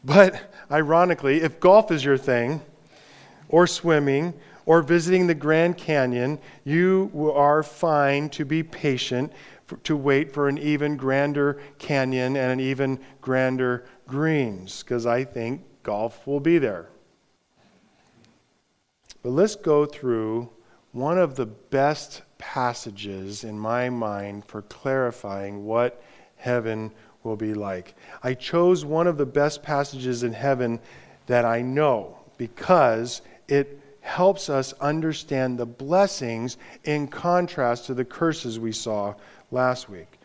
But 0.04 0.52
ironically, 0.72 1.42
if 1.42 1.60
golf 1.60 1.92
is 1.92 2.04
your 2.04 2.18
thing, 2.18 2.62
or 3.48 3.68
swimming, 3.68 4.34
or 4.66 4.82
visiting 4.82 5.28
the 5.28 5.36
Grand 5.36 5.78
Canyon, 5.78 6.40
you 6.64 7.32
are 7.36 7.64
fine 7.64 8.30
to 8.30 8.46
be 8.46 8.64
patient, 8.64 9.32
for, 9.66 9.78
to 9.78 9.96
wait 9.96 10.32
for 10.32 10.48
an 10.48 10.58
even 10.58 10.98
grander 10.98 11.60
canyon 11.80 12.36
and 12.36 12.52
an 12.52 12.60
even 12.60 13.00
grander 13.22 13.86
greens, 14.08 14.84
because 14.84 15.06
I 15.06 15.24
think 15.24 15.64
golf 15.84 16.26
will 16.28 16.40
be 16.40 16.58
there. 16.58 16.90
But 19.22 19.32
let's 19.32 19.56
go 19.56 19.86
through 19.86 20.50
one 20.92 21.18
of 21.18 21.36
the 21.36 21.46
best 21.46 22.22
passages 22.38 23.44
in 23.44 23.58
my 23.58 23.90
mind 23.90 24.46
for 24.46 24.62
clarifying 24.64 25.66
what 25.66 26.04
heaven 26.36 26.92
will 27.24 27.38
be 27.38 27.54
like. 27.54 27.96
I 28.22 28.34
chose 28.34 28.84
one 28.84 29.08
of 29.08 29.18
the 29.18 29.26
best 29.26 29.64
passages 29.64 30.24
in 30.24 30.34
heaven 30.34 30.80
that 31.26 31.46
I 31.46 31.62
know 31.62 32.18
because 32.38 33.22
it 33.48 33.80
helps 34.04 34.50
us 34.50 34.74
understand 34.74 35.58
the 35.58 35.66
blessings 35.66 36.58
in 36.84 37.08
contrast 37.08 37.86
to 37.86 37.94
the 37.94 38.04
curses 38.04 38.60
we 38.60 38.72
saw 38.72 39.16
last 39.50 39.90
week. 39.90 40.20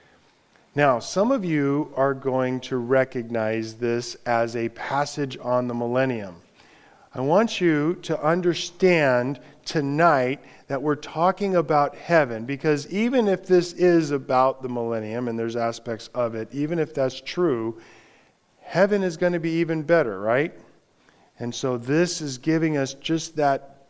Now, 0.75 0.99
some 0.99 1.31
of 1.31 1.45
you 1.45 1.93
are 1.97 2.13
going 2.13 2.61
to 2.63 2.77
recognize 2.77 3.75
this 3.75 4.17
as 4.27 4.57
a 4.57 4.69
passage 4.71 5.39
on 5.41 5.69
the 5.69 5.75
millennium. 5.75 6.37
I 7.15 7.21
want 7.21 7.61
you 7.61 7.95
to 8.03 8.21
understand 8.21 9.41
tonight 9.65 10.41
that 10.67 10.83
we're 10.83 10.97
talking 10.97 11.55
about 11.57 11.95
heaven 11.95 12.45
because 12.45 12.87
even 12.93 13.29
if 13.29 13.47
this 13.47 13.73
is 13.75 14.11
about 14.11 14.61
the 14.61 14.69
millennium 14.69 15.29
and 15.29 15.39
there's 15.39 15.57
aspects 15.57 16.11
of 16.15 16.35
it, 16.35 16.49
even 16.53 16.81
if 16.81 16.93
that's 16.93 17.21
true, 17.21 17.81
heaven 18.61 19.03
is 19.05 19.17
going 19.17 19.33
to 19.33 19.41
be 19.41 19.53
even 19.53 19.83
better, 19.83 20.21
right? 20.21 20.53
And 21.39 21.55
so 21.55 21.77
this 21.77 22.21
is 22.21 22.39
giving 22.39 22.77
us 22.77 22.95
just 22.95 23.37
that 23.37 23.87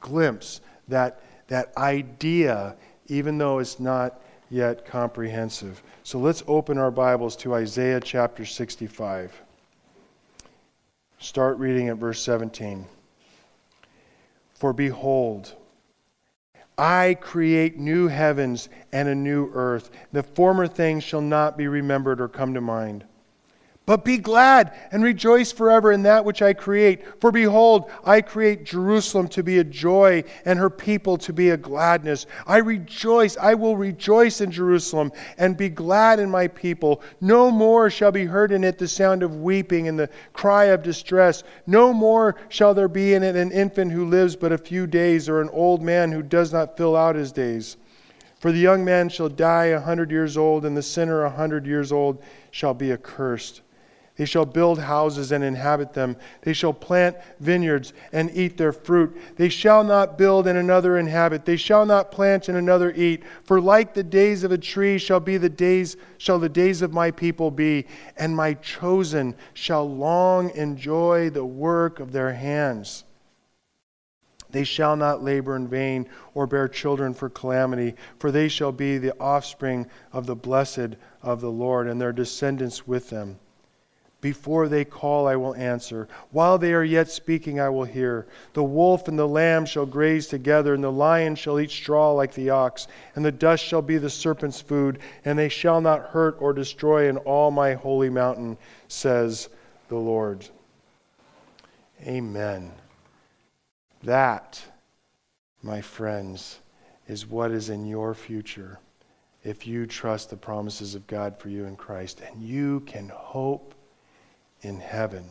glimpse, 0.00 0.60
that, 0.88 1.22
that 1.48 1.76
idea, 1.76 2.76
even 3.06 3.38
though 3.38 3.58
it's 3.58 3.78
not 3.78 4.20
yet 4.50 4.84
comprehensive. 4.86 5.82
So 6.02 6.18
let's 6.18 6.42
open 6.46 6.78
our 6.78 6.90
Bibles 6.90 7.36
to 7.36 7.54
Isaiah 7.54 8.00
chapter 8.00 8.44
65. 8.44 9.42
Start 11.18 11.58
reading 11.58 11.88
at 11.88 11.96
verse 11.96 12.20
17. 12.22 12.86
For 14.54 14.72
behold, 14.72 15.54
I 16.78 17.16
create 17.20 17.78
new 17.78 18.08
heavens 18.08 18.68
and 18.92 19.08
a 19.08 19.14
new 19.14 19.50
earth. 19.54 19.90
The 20.12 20.22
former 20.22 20.66
things 20.66 21.04
shall 21.04 21.22
not 21.22 21.56
be 21.56 21.68
remembered 21.68 22.20
or 22.20 22.28
come 22.28 22.54
to 22.54 22.60
mind. 22.60 23.04
But 23.86 24.04
be 24.04 24.18
glad 24.18 24.72
and 24.90 25.04
rejoice 25.04 25.52
forever 25.52 25.92
in 25.92 26.02
that 26.02 26.24
which 26.24 26.42
I 26.42 26.54
create. 26.54 27.04
For 27.20 27.30
behold, 27.30 27.88
I 28.04 28.20
create 28.20 28.64
Jerusalem 28.64 29.28
to 29.28 29.44
be 29.44 29.60
a 29.60 29.64
joy 29.64 30.24
and 30.44 30.58
her 30.58 30.68
people 30.68 31.16
to 31.18 31.32
be 31.32 31.50
a 31.50 31.56
gladness. 31.56 32.26
I 32.48 32.56
rejoice, 32.56 33.36
I 33.36 33.54
will 33.54 33.76
rejoice 33.76 34.40
in 34.40 34.50
Jerusalem 34.50 35.12
and 35.38 35.56
be 35.56 35.68
glad 35.68 36.18
in 36.18 36.28
my 36.28 36.48
people. 36.48 37.00
No 37.20 37.48
more 37.52 37.88
shall 37.88 38.10
be 38.10 38.24
heard 38.24 38.50
in 38.50 38.64
it 38.64 38.76
the 38.76 38.88
sound 38.88 39.22
of 39.22 39.36
weeping 39.36 39.86
and 39.86 39.96
the 39.96 40.10
cry 40.32 40.64
of 40.64 40.82
distress. 40.82 41.44
No 41.68 41.92
more 41.92 42.34
shall 42.48 42.74
there 42.74 42.88
be 42.88 43.14
in 43.14 43.22
it 43.22 43.36
an 43.36 43.52
infant 43.52 43.92
who 43.92 44.06
lives 44.06 44.34
but 44.34 44.50
a 44.50 44.58
few 44.58 44.88
days 44.88 45.28
or 45.28 45.40
an 45.40 45.50
old 45.52 45.80
man 45.80 46.10
who 46.10 46.24
does 46.24 46.52
not 46.52 46.76
fill 46.76 46.96
out 46.96 47.14
his 47.14 47.30
days. 47.30 47.76
For 48.40 48.50
the 48.50 48.58
young 48.58 48.84
man 48.84 49.10
shall 49.10 49.28
die 49.28 49.66
a 49.66 49.80
hundred 49.80 50.10
years 50.10 50.36
old, 50.36 50.64
and 50.64 50.76
the 50.76 50.82
sinner 50.82 51.22
a 51.22 51.30
hundred 51.30 51.66
years 51.66 51.92
old 51.92 52.20
shall 52.50 52.74
be 52.74 52.92
accursed. 52.92 53.62
They 54.16 54.24
shall 54.24 54.46
build 54.46 54.78
houses 54.78 55.30
and 55.30 55.44
inhabit 55.44 55.92
them. 55.92 56.16
They 56.40 56.54
shall 56.54 56.72
plant 56.72 57.16
vineyards 57.38 57.92
and 58.12 58.30
eat 58.34 58.56
their 58.56 58.72
fruit. 58.72 59.14
They 59.36 59.50
shall 59.50 59.84
not 59.84 60.16
build 60.16 60.46
and 60.46 60.58
another 60.58 60.96
inhabit. 60.96 61.44
They 61.44 61.58
shall 61.58 61.84
not 61.84 62.10
plant 62.10 62.48
and 62.48 62.56
another 62.56 62.90
eat. 62.92 63.22
For 63.44 63.60
like 63.60 63.92
the 63.92 64.02
days 64.02 64.42
of 64.42 64.52
a 64.52 64.58
tree 64.58 64.96
shall 64.96 65.20
be 65.20 65.36
the 65.36 65.50
days 65.50 65.98
shall 66.16 66.38
the 66.38 66.48
days 66.48 66.80
of 66.80 66.94
my 66.94 67.10
people 67.10 67.50
be, 67.50 67.86
and 68.16 68.34
my 68.34 68.54
chosen 68.54 69.34
shall 69.52 69.86
long 69.86 70.48
enjoy 70.50 71.28
the 71.28 71.44
work 71.44 72.00
of 72.00 72.12
their 72.12 72.32
hands. 72.32 73.04
They 74.50 74.64
shall 74.64 74.96
not 74.96 75.22
labor 75.22 75.56
in 75.56 75.68
vain 75.68 76.08
or 76.32 76.46
bear 76.46 76.68
children 76.68 77.12
for 77.12 77.28
calamity, 77.28 77.96
for 78.18 78.30
they 78.30 78.48
shall 78.48 78.72
be 78.72 78.96
the 78.96 79.14
offspring 79.20 79.86
of 80.10 80.24
the 80.24 80.36
blessed 80.36 80.96
of 81.22 81.42
the 81.42 81.50
Lord, 81.50 81.86
and 81.86 82.00
their 82.00 82.12
descendants 82.12 82.86
with 82.86 83.10
them. 83.10 83.38
Before 84.26 84.68
they 84.68 84.84
call, 84.84 85.28
I 85.28 85.36
will 85.36 85.54
answer. 85.54 86.08
While 86.32 86.58
they 86.58 86.72
are 86.72 86.82
yet 86.82 87.08
speaking, 87.08 87.60
I 87.60 87.68
will 87.68 87.84
hear. 87.84 88.26
The 88.54 88.64
wolf 88.64 89.06
and 89.06 89.16
the 89.16 89.28
lamb 89.28 89.66
shall 89.66 89.86
graze 89.86 90.26
together, 90.26 90.74
and 90.74 90.82
the 90.82 90.90
lion 90.90 91.36
shall 91.36 91.60
eat 91.60 91.70
straw 91.70 92.10
like 92.10 92.34
the 92.34 92.50
ox, 92.50 92.88
and 93.14 93.24
the 93.24 93.30
dust 93.30 93.62
shall 93.62 93.82
be 93.82 93.98
the 93.98 94.10
serpent's 94.10 94.60
food, 94.60 94.98
and 95.24 95.38
they 95.38 95.48
shall 95.48 95.80
not 95.80 96.08
hurt 96.08 96.38
or 96.40 96.52
destroy 96.52 97.08
in 97.08 97.18
all 97.18 97.52
my 97.52 97.74
holy 97.74 98.10
mountain, 98.10 98.58
says 98.88 99.48
the 99.86 99.94
Lord. 99.94 100.44
Amen. 102.04 102.72
That, 104.02 104.60
my 105.62 105.80
friends, 105.80 106.58
is 107.06 107.28
what 107.28 107.52
is 107.52 107.70
in 107.70 107.86
your 107.86 108.12
future 108.12 108.80
if 109.44 109.68
you 109.68 109.86
trust 109.86 110.30
the 110.30 110.36
promises 110.36 110.96
of 110.96 111.06
God 111.06 111.38
for 111.38 111.48
you 111.48 111.66
in 111.66 111.76
Christ, 111.76 112.22
and 112.28 112.42
you 112.42 112.80
can 112.80 113.08
hope 113.08 113.75
in 114.66 114.80
heaven. 114.80 115.24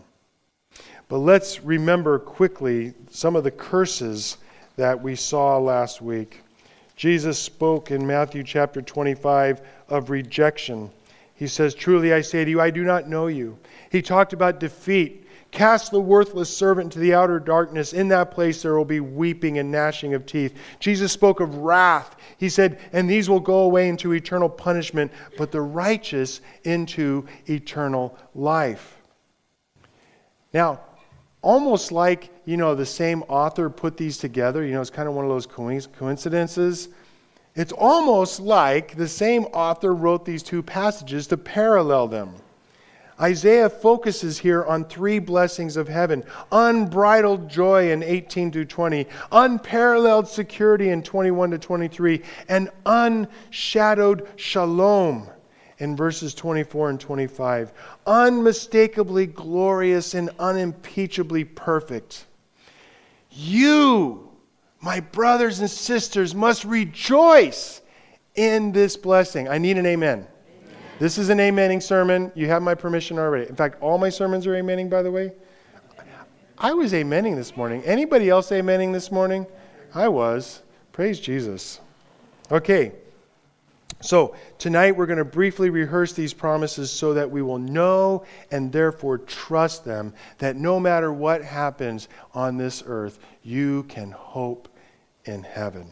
But 1.07 1.17
let's 1.17 1.63
remember 1.63 2.17
quickly 2.17 2.93
some 3.09 3.35
of 3.35 3.43
the 3.43 3.51
curses 3.51 4.37
that 4.77 5.01
we 5.01 5.15
saw 5.15 5.57
last 5.57 6.01
week. 6.01 6.41
Jesus 6.95 7.37
spoke 7.37 7.91
in 7.91 8.07
Matthew 8.07 8.43
chapter 8.43 8.81
25 8.81 9.61
of 9.89 10.09
rejection. 10.09 10.89
He 11.35 11.47
says, 11.47 11.75
Truly 11.75 12.13
I 12.13 12.21
say 12.21 12.45
to 12.45 12.49
you, 12.49 12.61
I 12.61 12.69
do 12.69 12.83
not 12.83 13.09
know 13.09 13.27
you. 13.27 13.57
He 13.91 14.01
talked 14.01 14.33
about 14.33 14.59
defeat. 14.59 15.27
Cast 15.51 15.91
the 15.91 16.01
worthless 16.01 16.55
servant 16.55 16.87
into 16.87 16.99
the 16.99 17.13
outer 17.13 17.39
darkness. 17.39 17.93
In 17.93 18.07
that 18.09 18.31
place 18.31 18.61
there 18.61 18.75
will 18.75 18.83
be 18.83 18.99
weeping 18.99 19.57
and 19.57 19.71
gnashing 19.71 20.13
of 20.13 20.25
teeth. 20.25 20.57
Jesus 20.79 21.11
spoke 21.11 21.39
of 21.39 21.55
wrath. 21.57 22.15
He 22.37 22.49
said, 22.49 22.79
And 22.91 23.09
these 23.09 23.29
will 23.29 23.39
go 23.39 23.59
away 23.59 23.87
into 23.87 24.13
eternal 24.13 24.49
punishment, 24.49 25.11
but 25.37 25.51
the 25.51 25.61
righteous 25.61 26.41
into 26.63 27.25
eternal 27.47 28.17
life. 28.33 28.94
Now, 30.55 30.79
almost 31.41 31.91
like, 31.91 32.29
you 32.45 32.55
know, 32.55 32.75
the 32.75 32.85
same 32.85 33.23
author 33.23 33.69
put 33.69 33.97
these 33.97 34.17
together, 34.17 34.65
you 34.65 34.71
know, 34.71 34.79
it's 34.79 34.89
kind 34.89 35.05
of 35.05 35.13
one 35.13 35.25
of 35.25 35.29
those 35.29 35.45
coincidences. 35.45 36.87
It's 37.55 37.73
almost 37.73 38.39
like 38.39 38.95
the 38.95 39.09
same 39.09 39.43
author 39.47 39.93
wrote 39.93 40.23
these 40.23 40.41
two 40.41 40.63
passages 40.63 41.27
to 41.27 41.35
parallel 41.35 42.07
them. 42.07 42.35
Isaiah 43.19 43.69
focuses 43.69 44.37
here 44.37 44.63
on 44.63 44.85
three 44.85 45.19
blessings 45.19 45.75
of 45.75 45.89
heaven 45.89 46.23
unbridled 46.53 47.49
joy 47.49 47.91
in 47.91 48.01
18 48.01 48.51
to 48.51 48.63
20, 48.63 49.07
unparalleled 49.33 50.29
security 50.29 50.87
in 50.87 51.03
21 51.03 51.51
to 51.51 51.57
23, 51.57 52.21
and 52.47 52.69
unshadowed 52.85 54.25
shalom 54.37 55.29
in 55.79 55.95
verses 55.95 56.33
24 56.33 56.91
and 56.91 56.99
25. 56.99 57.73
Unmistakably 58.05 59.25
glorious 59.25 60.13
and 60.13 60.29
unimpeachably 60.39 61.43
perfect. 61.43 62.25
You, 63.31 64.31
my 64.81 64.99
brothers 64.99 65.59
and 65.59 65.69
sisters, 65.69 66.33
must 66.33 66.63
rejoice 66.63 67.81
in 68.35 68.71
this 68.71 68.95
blessing. 68.95 69.49
I 69.49 69.57
need 69.57 69.77
an 69.77 69.85
amen. 69.85 70.19
amen. 70.19 70.27
This 70.99 71.17
is 71.17 71.29
an 71.29 71.39
amening 71.39 71.83
sermon. 71.83 72.31
You 72.35 72.47
have 72.47 72.61
my 72.61 72.75
permission 72.75 73.19
already. 73.19 73.49
In 73.49 73.55
fact, 73.55 73.81
all 73.81 73.97
my 73.97 74.09
sermons 74.09 74.47
are 74.47 74.53
amening, 74.53 74.89
by 74.89 75.01
the 75.01 75.11
way. 75.11 75.31
I 76.57 76.71
was 76.71 76.93
amening 76.93 77.35
this 77.35 77.57
morning. 77.57 77.83
Anybody 77.83 78.29
else 78.29 78.49
amening 78.49 78.93
this 78.93 79.11
morning? 79.11 79.45
I 79.93 80.07
was. 80.07 80.61
Praise 80.93 81.19
Jesus. 81.19 81.81
Okay. 82.49 82.93
So, 84.05 84.35
tonight 84.59 84.95
we're 84.95 85.07
going 85.07 85.17
to 85.17 85.25
briefly 85.25 85.71
rehearse 85.71 86.13
these 86.13 86.31
promises 86.31 86.91
so 86.91 87.15
that 87.15 87.31
we 87.31 87.41
will 87.41 87.57
know 87.57 88.23
and 88.51 88.71
therefore 88.71 89.17
trust 89.17 89.83
them 89.83 90.13
that 90.37 90.55
no 90.55 90.79
matter 90.79 91.11
what 91.11 91.41
happens 91.41 92.07
on 92.31 92.55
this 92.55 92.83
earth, 92.85 93.17
you 93.41 93.81
can 93.89 94.11
hope 94.11 94.69
in 95.25 95.41
heaven. 95.41 95.87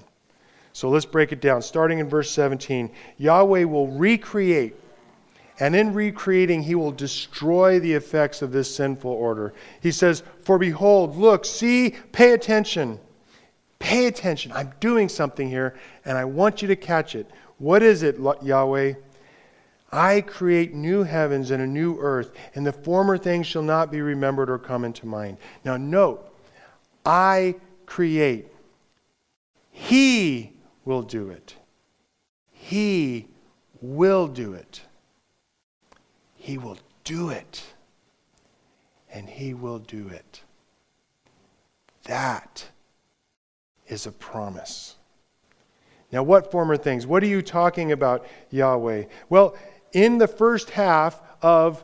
So, 0.73 0.89
let's 0.89 1.08
break 1.08 1.32
it 1.32 1.41
down. 1.41 1.63
Starting 1.63 1.97
in 1.97 2.08
verse 2.08 2.30
17 2.30 2.91
Yahweh 3.17 3.63
will 3.63 3.88
recreate, 3.88 4.76
and 5.60 5.76
in 5.76 5.91
recreating, 5.91 6.62
he 6.62 6.76
will 6.76 6.91
destroy 6.91 7.80
the 7.80 7.93
effects 7.93 8.43
of 8.43 8.52
this 8.52 8.76
sinful 8.76 9.12
order. 9.12 9.56
He 9.82 9.91
says, 9.91 10.21
For 10.43 10.60
behold, 10.60 11.17
look, 11.17 11.45
see, 11.45 11.95
pay 12.12 12.34
attention. 12.34 12.99
Pay 13.80 14.06
attention. 14.06 14.52
I'm 14.52 14.71
doing 14.80 15.10
something 15.10 15.49
here, 15.49 15.76
and 16.06 16.15
I 16.15 16.26
want 16.26 16.62
you 16.62 16.67
to 16.67 16.76
catch 16.76 17.15
it. 17.15 17.30
What 17.63 17.82
is 17.82 18.04
it, 18.04 18.17
Yahweh? 18.19 18.95
I 19.89 20.19
create 20.19 20.73
new 20.73 21.04
heavens 21.04 21.49
and 21.49 21.63
a 21.63 21.65
new 21.65 21.97
earth, 21.97 22.34
and 22.56 22.65
the 22.65 22.73
former 22.73 23.17
things 23.17 23.47
shall 23.47 23.63
not 23.63 23.89
be 23.89 24.02
remembered 24.02 24.49
or 24.49 24.60
come 24.60 24.84
into 24.84 25.06
mind. 25.06 25.38
Now, 25.63 25.78
note, 25.78 26.30
I 27.06 27.56
create. 27.86 28.47
He 29.71 30.52
will 30.84 31.04
do 31.04 31.30
it. 31.30 31.56
He 32.52 33.28
will 33.80 34.28
do 34.28 34.52
it. 34.54 34.82
He 36.36 36.58
will 36.58 36.78
do 37.06 37.30
it. 37.30 37.63
and 39.10 39.30
he 39.30 39.54
will 39.54 39.80
do 39.80 40.10
it. 40.10 40.41
That 42.06 42.65
is 43.88 44.06
a 44.06 44.12
promise. 44.12 44.95
Now, 46.13 46.21
what 46.21 46.52
former 46.52 46.78
things? 46.78 47.08
What 47.08 47.23
are 47.23 47.28
you 47.28 47.41
talking 47.41 47.91
about, 47.91 48.28
Yahweh? 48.52 49.06
Well, 49.30 49.58
in 49.93 50.19
the 50.19 50.28
first 50.28 50.69
half 50.69 51.19
of 51.41 51.84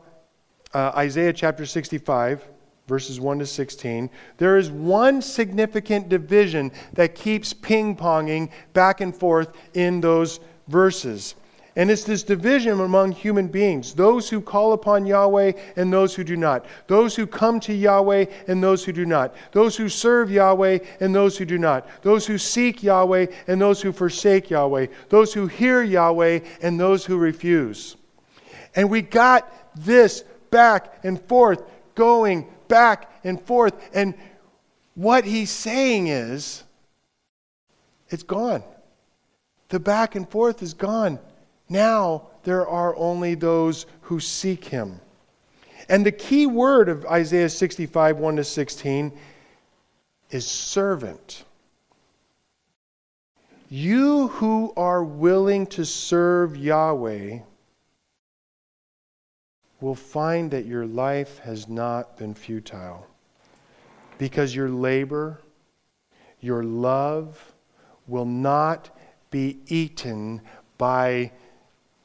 uh, 0.71 0.91
Isaiah 0.95 1.33
chapter 1.33 1.65
65, 1.65 2.47
verses 2.87 3.19
1 3.19 3.39
to 3.39 3.47
16, 3.47 4.07
there 4.37 4.57
is 4.57 4.69
one 4.69 5.23
significant 5.23 6.09
division 6.09 6.71
that 6.93 7.15
keeps 7.15 7.53
ping 7.53 7.95
ponging 7.95 8.51
back 8.73 9.01
and 9.01 9.15
forth 9.15 9.51
in 9.73 9.99
those 9.99 10.39
verses. 10.67 11.33
And 11.75 11.91
it's 11.91 12.03
this 12.03 12.23
division 12.23 12.81
among 12.81 13.11
human 13.11 13.47
beings 13.47 13.93
those 13.93 14.29
who 14.29 14.41
call 14.41 14.73
upon 14.73 15.05
Yahweh 15.05 15.53
and 15.75 15.93
those 15.93 16.15
who 16.15 16.23
do 16.23 16.35
not. 16.35 16.65
Those 16.87 17.15
who 17.15 17.27
come 17.27 17.59
to 17.61 17.73
Yahweh 17.73 18.25
and 18.47 18.63
those 18.63 18.83
who 18.83 18.91
do 18.91 19.05
not. 19.05 19.35
Those 19.51 19.77
who 19.77 19.87
serve 19.87 20.31
Yahweh 20.31 20.79
and 20.99 21.13
those 21.13 21.37
who 21.37 21.45
do 21.45 21.57
not. 21.57 21.87
Those 22.01 22.25
who 22.25 22.37
seek 22.37 22.81
Yahweh 22.81 23.27
and 23.47 23.61
those 23.61 23.81
who 23.81 23.91
forsake 23.91 24.49
Yahweh. 24.49 24.87
Those 25.09 25.33
who 25.33 25.47
hear 25.47 25.83
Yahweh 25.83 26.39
and 26.61 26.79
those 26.79 27.05
who 27.05 27.17
refuse. 27.17 27.95
And 28.75 28.89
we 28.89 29.01
got 29.01 29.51
this 29.75 30.23
back 30.49 30.99
and 31.03 31.21
forth, 31.21 31.63
going 31.95 32.47
back 32.67 33.11
and 33.23 33.41
forth. 33.41 33.75
And 33.93 34.15
what 34.95 35.23
he's 35.23 35.51
saying 35.51 36.07
is, 36.07 36.63
it's 38.09 38.23
gone. 38.23 38.63
The 39.69 39.79
back 39.79 40.15
and 40.15 40.27
forth 40.27 40.63
is 40.63 40.73
gone. 40.73 41.19
Now 41.69 42.27
there 42.43 42.67
are 42.67 42.95
only 42.95 43.35
those 43.35 43.85
who 44.01 44.19
seek 44.19 44.65
him. 44.65 44.99
And 45.87 46.05
the 46.05 46.11
key 46.11 46.45
word 46.47 46.89
of 46.89 47.05
Isaiah 47.05 47.49
65, 47.49 48.17
1 48.17 48.35
to 48.35 48.43
16 48.43 49.17
is 50.31 50.45
servant. 50.45 51.43
You 53.69 54.29
who 54.29 54.73
are 54.75 55.03
willing 55.03 55.67
to 55.67 55.85
serve 55.85 56.57
Yahweh 56.57 57.39
will 59.81 59.95
find 59.95 60.51
that 60.51 60.65
your 60.65 60.85
life 60.85 61.39
has 61.39 61.67
not 61.67 62.17
been 62.17 62.33
futile 62.33 63.07
because 64.17 64.55
your 64.55 64.69
labor, 64.69 65.39
your 66.41 66.63
love 66.63 67.53
will 68.07 68.25
not 68.25 68.89
be 69.31 69.59
eaten 69.67 70.41
by 70.77 71.31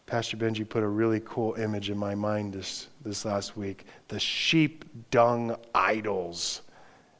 Pastor 0.06 0.36
Benji 0.36 0.68
put 0.68 0.82
a 0.82 0.88
really 0.88 1.22
cool 1.24 1.54
image 1.54 1.88
in 1.88 1.96
my 1.96 2.14
mind 2.14 2.52
this, 2.52 2.88
this 3.02 3.24
last 3.24 3.56
week 3.56 3.86
the 4.08 4.20
sheep 4.20 4.84
dung 5.10 5.56
idols 5.74 6.62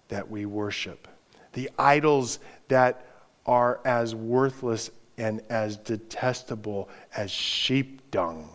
that 0.08 0.30
we 0.30 0.44
worship. 0.44 1.08
The 1.54 1.70
idols 1.78 2.40
that 2.68 3.06
are 3.46 3.80
as 3.84 4.14
worthless 4.14 4.90
and 5.16 5.40
as 5.48 5.76
detestable 5.76 6.88
as 7.16 7.30
sheep 7.30 8.10
dung. 8.10 8.48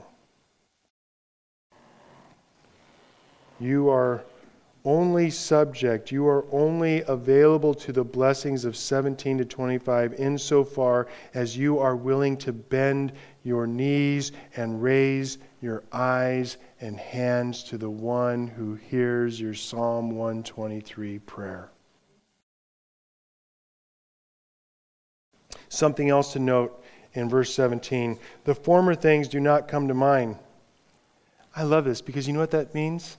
You 3.59 3.89
are 3.89 4.23
only 4.85 5.29
subject, 5.29 6.11
you 6.11 6.25
are 6.27 6.45
only 6.51 7.01
available 7.01 7.73
to 7.73 7.91
the 7.91 8.03
blessings 8.03 8.63
of 8.63 8.77
17 8.77 9.39
to 9.39 9.45
25 9.45 10.13
insofar 10.13 11.07
as 11.33 11.57
you 11.57 11.79
are 11.79 11.95
willing 11.95 12.37
to 12.37 12.53
bend 12.53 13.11
your 13.49 13.65
knees 13.65 14.31
and 14.55 14.81
raise 14.81 15.39
your 15.59 15.83
eyes 15.91 16.57
and 16.79 16.97
hands 16.97 17.63
to 17.63 17.79
the 17.79 17.89
one 17.89 18.47
who 18.47 18.75
hears 18.75 19.41
your 19.41 19.55
Psalm 19.55 20.12
123 20.12 21.17
prayer. 21.19 21.71
Something 25.67 26.09
else 26.09 26.31
to 26.33 26.39
note 26.39 26.83
in 27.13 27.27
verse 27.27 27.51
17 27.53 28.19
the 28.43 28.53
former 28.53 28.93
things 28.93 29.27
do 29.27 29.39
not 29.39 29.67
come 29.67 29.88
to 29.88 29.95
mind. 29.95 30.38
I 31.55 31.63
love 31.63 31.85
this 31.85 32.01
because 32.01 32.27
you 32.27 32.33
know 32.33 32.39
what 32.39 32.51
that 32.51 32.75
means? 32.75 33.17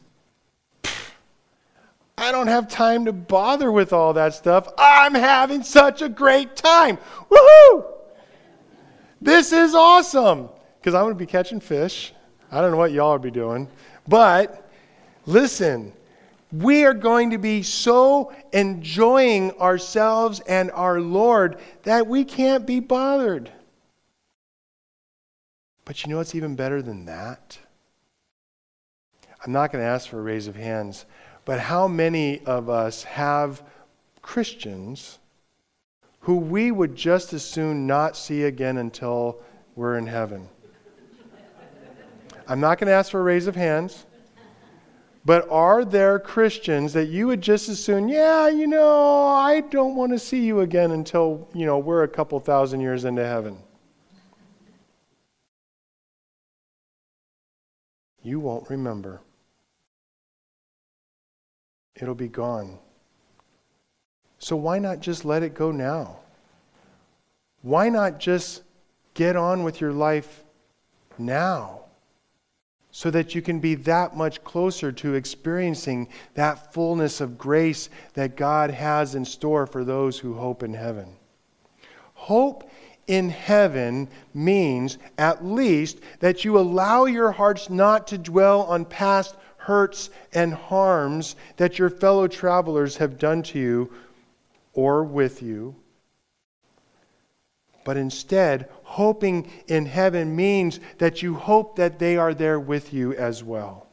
I 2.16 2.30
don't 2.30 2.46
have 2.46 2.68
time 2.68 3.06
to 3.06 3.12
bother 3.12 3.72
with 3.72 3.92
all 3.92 4.12
that 4.12 4.34
stuff. 4.34 4.68
I'm 4.78 5.14
having 5.14 5.64
such 5.64 6.02
a 6.02 6.08
great 6.08 6.54
time. 6.54 6.98
Woohoo! 7.28 7.99
This 9.20 9.52
is 9.52 9.74
awesome 9.74 10.48
because 10.78 10.94
I'm 10.94 11.04
going 11.04 11.14
to 11.14 11.18
be 11.18 11.26
catching 11.26 11.60
fish. 11.60 12.14
I 12.50 12.60
don't 12.60 12.70
know 12.70 12.78
what 12.78 12.92
y'all 12.92 13.12
will 13.12 13.18
be 13.18 13.30
doing. 13.30 13.68
But 14.08 14.68
listen, 15.26 15.92
we 16.52 16.84
are 16.84 16.94
going 16.94 17.30
to 17.30 17.38
be 17.38 17.62
so 17.62 18.32
enjoying 18.52 19.52
ourselves 19.60 20.40
and 20.40 20.70
our 20.72 21.00
Lord 21.00 21.58
that 21.82 22.06
we 22.06 22.24
can't 22.24 22.66
be 22.66 22.80
bothered. 22.80 23.52
But 25.84 26.02
you 26.02 26.10
know 26.10 26.16
what's 26.16 26.34
even 26.34 26.56
better 26.56 26.82
than 26.82 27.04
that? 27.04 27.58
I'm 29.44 29.52
not 29.52 29.72
going 29.72 29.82
to 29.82 29.88
ask 29.88 30.08
for 30.08 30.18
a 30.18 30.22
raise 30.22 30.46
of 30.46 30.56
hands, 30.56 31.04
but 31.44 31.60
how 31.60 31.88
many 31.88 32.40
of 32.46 32.68
us 32.68 33.04
have 33.04 33.62
Christians 34.22 35.18
who 36.30 36.36
we 36.36 36.70
would 36.70 36.94
just 36.94 37.32
as 37.32 37.44
soon 37.44 37.88
not 37.88 38.16
see 38.16 38.44
again 38.44 38.76
until 38.76 39.40
we're 39.74 39.98
in 39.98 40.06
heaven. 40.06 40.48
I'm 42.46 42.60
not 42.60 42.78
going 42.78 42.86
to 42.86 42.92
ask 42.92 43.10
for 43.10 43.18
a 43.18 43.24
raise 43.24 43.48
of 43.48 43.56
hands, 43.56 44.06
but 45.24 45.50
are 45.50 45.84
there 45.84 46.20
Christians 46.20 46.92
that 46.92 47.06
you 47.06 47.26
would 47.26 47.40
just 47.40 47.68
as 47.68 47.82
soon, 47.82 48.08
yeah, 48.08 48.48
you 48.48 48.68
know, 48.68 49.26
I 49.26 49.62
don't 49.62 49.96
want 49.96 50.12
to 50.12 50.20
see 50.20 50.44
you 50.44 50.60
again 50.60 50.92
until, 50.92 51.48
you 51.52 51.66
know, 51.66 51.78
we're 51.78 52.04
a 52.04 52.08
couple 52.08 52.38
thousand 52.38 52.80
years 52.80 53.04
into 53.04 53.26
heaven? 53.26 53.58
You 58.22 58.38
won't 58.38 58.70
remember. 58.70 59.20
It'll 61.96 62.14
be 62.14 62.28
gone. 62.28 62.78
So 64.40 64.56
why 64.56 64.78
not 64.78 65.00
just 65.00 65.24
let 65.24 65.42
it 65.42 65.54
go 65.54 65.70
now? 65.70 66.16
Why 67.62 67.90
not 67.90 68.18
just 68.18 68.62
get 69.12 69.36
on 69.36 69.62
with 69.62 69.80
your 69.80 69.92
life 69.92 70.44
now? 71.18 71.82
So 72.90 73.10
that 73.10 73.34
you 73.34 73.42
can 73.42 73.60
be 73.60 73.74
that 73.76 74.16
much 74.16 74.42
closer 74.42 74.90
to 74.92 75.14
experiencing 75.14 76.08
that 76.34 76.72
fullness 76.72 77.20
of 77.20 77.38
grace 77.38 77.90
that 78.14 78.36
God 78.36 78.70
has 78.70 79.14
in 79.14 79.24
store 79.24 79.66
for 79.66 79.84
those 79.84 80.18
who 80.18 80.34
hope 80.34 80.62
in 80.62 80.74
heaven. 80.74 81.14
Hope 82.14 82.68
in 83.06 83.28
heaven 83.28 84.08
means 84.32 84.96
at 85.18 85.44
least 85.44 85.98
that 86.20 86.44
you 86.44 86.58
allow 86.58 87.04
your 87.04 87.30
hearts 87.30 87.68
not 87.68 88.06
to 88.08 88.18
dwell 88.18 88.62
on 88.62 88.86
past 88.86 89.36
hurts 89.58 90.08
and 90.32 90.54
harms 90.54 91.36
that 91.58 91.78
your 91.78 91.90
fellow 91.90 92.26
travelers 92.26 92.96
have 92.96 93.18
done 93.18 93.42
to 93.42 93.58
you 93.58 93.92
or 94.74 95.04
with 95.04 95.42
you. 95.42 95.76
But 97.84 97.96
instead, 97.96 98.68
hoping 98.82 99.50
in 99.66 99.86
heaven 99.86 100.36
means 100.36 100.80
that 100.98 101.22
you 101.22 101.34
hope 101.34 101.76
that 101.76 101.98
they 101.98 102.16
are 102.16 102.34
there 102.34 102.60
with 102.60 102.92
you 102.92 103.14
as 103.14 103.42
well. 103.42 103.86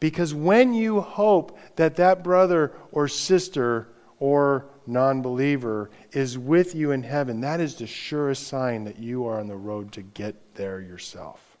Because 0.00 0.34
when 0.34 0.74
you 0.74 1.00
hope 1.00 1.56
that 1.76 1.94
that 1.96 2.24
brother 2.24 2.72
or 2.90 3.06
sister 3.06 3.88
or 4.18 4.66
non 4.84 5.22
believer 5.22 5.90
is 6.10 6.36
with 6.36 6.74
you 6.74 6.90
in 6.90 7.04
heaven, 7.04 7.40
that 7.42 7.60
is 7.60 7.76
the 7.76 7.86
surest 7.86 8.48
sign 8.48 8.82
that 8.84 8.98
you 8.98 9.26
are 9.26 9.38
on 9.38 9.46
the 9.46 9.56
road 9.56 9.92
to 9.92 10.02
get 10.02 10.34
there 10.56 10.80
yourself. 10.80 11.56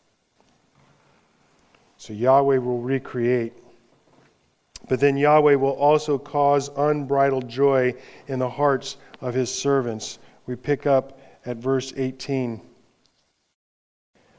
So 1.98 2.12
Yahweh 2.12 2.58
will 2.58 2.80
recreate 2.80 3.52
but 4.88 5.00
then 5.00 5.16
Yahweh 5.16 5.54
will 5.54 5.70
also 5.70 6.18
cause 6.18 6.70
unbridled 6.76 7.48
joy 7.48 7.94
in 8.26 8.38
the 8.38 8.48
hearts 8.48 8.96
of 9.20 9.34
his 9.34 9.52
servants. 9.52 10.18
We 10.46 10.56
pick 10.56 10.86
up 10.86 11.20
at 11.46 11.56
verse 11.56 11.92
18. 11.96 12.60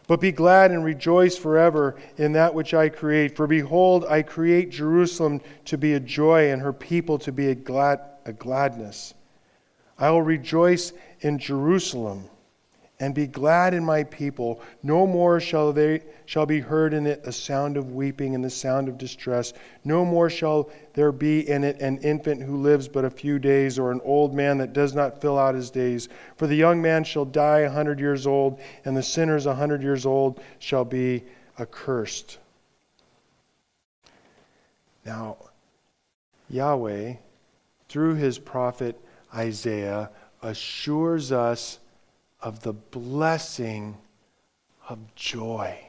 But 0.08 0.20
be 0.20 0.32
glad 0.32 0.72
and 0.72 0.84
rejoice 0.84 1.38
forever 1.38 1.96
in 2.18 2.34
that 2.34 2.54
which 2.54 2.74
I 2.74 2.90
create. 2.90 3.36
For 3.36 3.48
behold, 3.48 4.06
I 4.06 4.22
create 4.22 4.70
Jerusalem 4.70 5.40
to 5.66 5.78
be 5.78 5.94
a 5.94 6.00
joy 6.00 6.52
and 6.52 6.62
her 6.62 6.74
people 6.74 7.18
to 7.20 7.32
be 7.32 7.48
a, 7.48 7.56
glad, 7.56 8.02
a 8.26 8.34
gladness. 8.34 9.14
I 9.98 10.10
will 10.10 10.22
rejoice 10.22 10.92
in 11.22 11.40
Jerusalem 11.40 12.30
and 13.04 13.14
be 13.14 13.28
glad 13.28 13.74
in 13.74 13.84
my 13.84 14.02
people. 14.06 14.62
No 14.82 15.06
more 15.06 15.42
shall 15.42 15.74
they 15.74 16.04
shall 16.26 16.46
be 16.46 16.62
heard 16.62 16.94
in 16.94 17.06
it 17.06 17.20
a 17.26 17.34
sound 17.34 17.76
of 17.76 17.92
weeping 17.92 18.34
and 18.34 18.42
the 18.42 18.50
sound 18.50 18.88
of 18.88 18.98
distress. 18.98 19.52
No 19.84 20.06
more 20.06 20.30
shall 20.30 20.70
there 20.94 21.12
be 21.12 21.50
in 21.50 21.66
it 21.66 21.82
an 21.82 21.98
infant 21.98 22.42
who 22.42 22.56
lives 22.56 22.88
but 22.88 23.04
a 23.04 23.10
few 23.10 23.40
days, 23.40 23.78
or 23.78 23.92
an 23.92 24.00
old 24.06 24.34
man 24.34 24.58
that 24.60 24.72
does 24.72 24.96
not 24.96 25.20
fill 25.20 25.38
out 25.38 25.54
his 25.54 25.70
days. 25.70 26.08
For 26.38 26.48
the 26.48 26.56
young 26.56 26.82
man 26.82 27.04
shall 27.04 27.26
die 27.26 27.60
a 27.60 27.70
hundred 27.70 28.00
years 28.00 28.26
old, 28.26 28.62
and 28.86 28.96
the 28.96 29.04
sinners 29.04 29.48
a 29.48 29.56
hundred 29.56 29.84
years 29.84 30.06
old 30.06 30.40
shall 30.60 30.86
be 30.86 31.24
accursed. 31.60 32.38
Now, 35.06 35.36
Yahweh, 36.50 37.16
through 37.90 38.16
his 38.16 38.40
prophet 38.40 38.98
Isaiah, 39.36 40.10
assures 40.42 41.34
us 41.34 41.80
of 42.44 42.60
the 42.60 42.74
blessing 42.74 43.98
of 44.90 45.00
joy. 45.16 45.80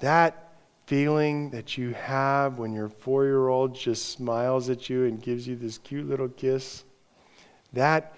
That 0.00 0.54
feeling 0.86 1.50
that 1.50 1.76
you 1.76 1.92
have 1.92 2.58
when 2.58 2.72
your 2.72 2.88
four 2.88 3.24
year 3.24 3.48
old 3.48 3.74
just 3.74 4.08
smiles 4.08 4.70
at 4.70 4.88
you 4.88 5.04
and 5.04 5.22
gives 5.22 5.46
you 5.46 5.54
this 5.54 5.76
cute 5.76 6.08
little 6.08 6.30
kiss, 6.30 6.84
that 7.74 8.14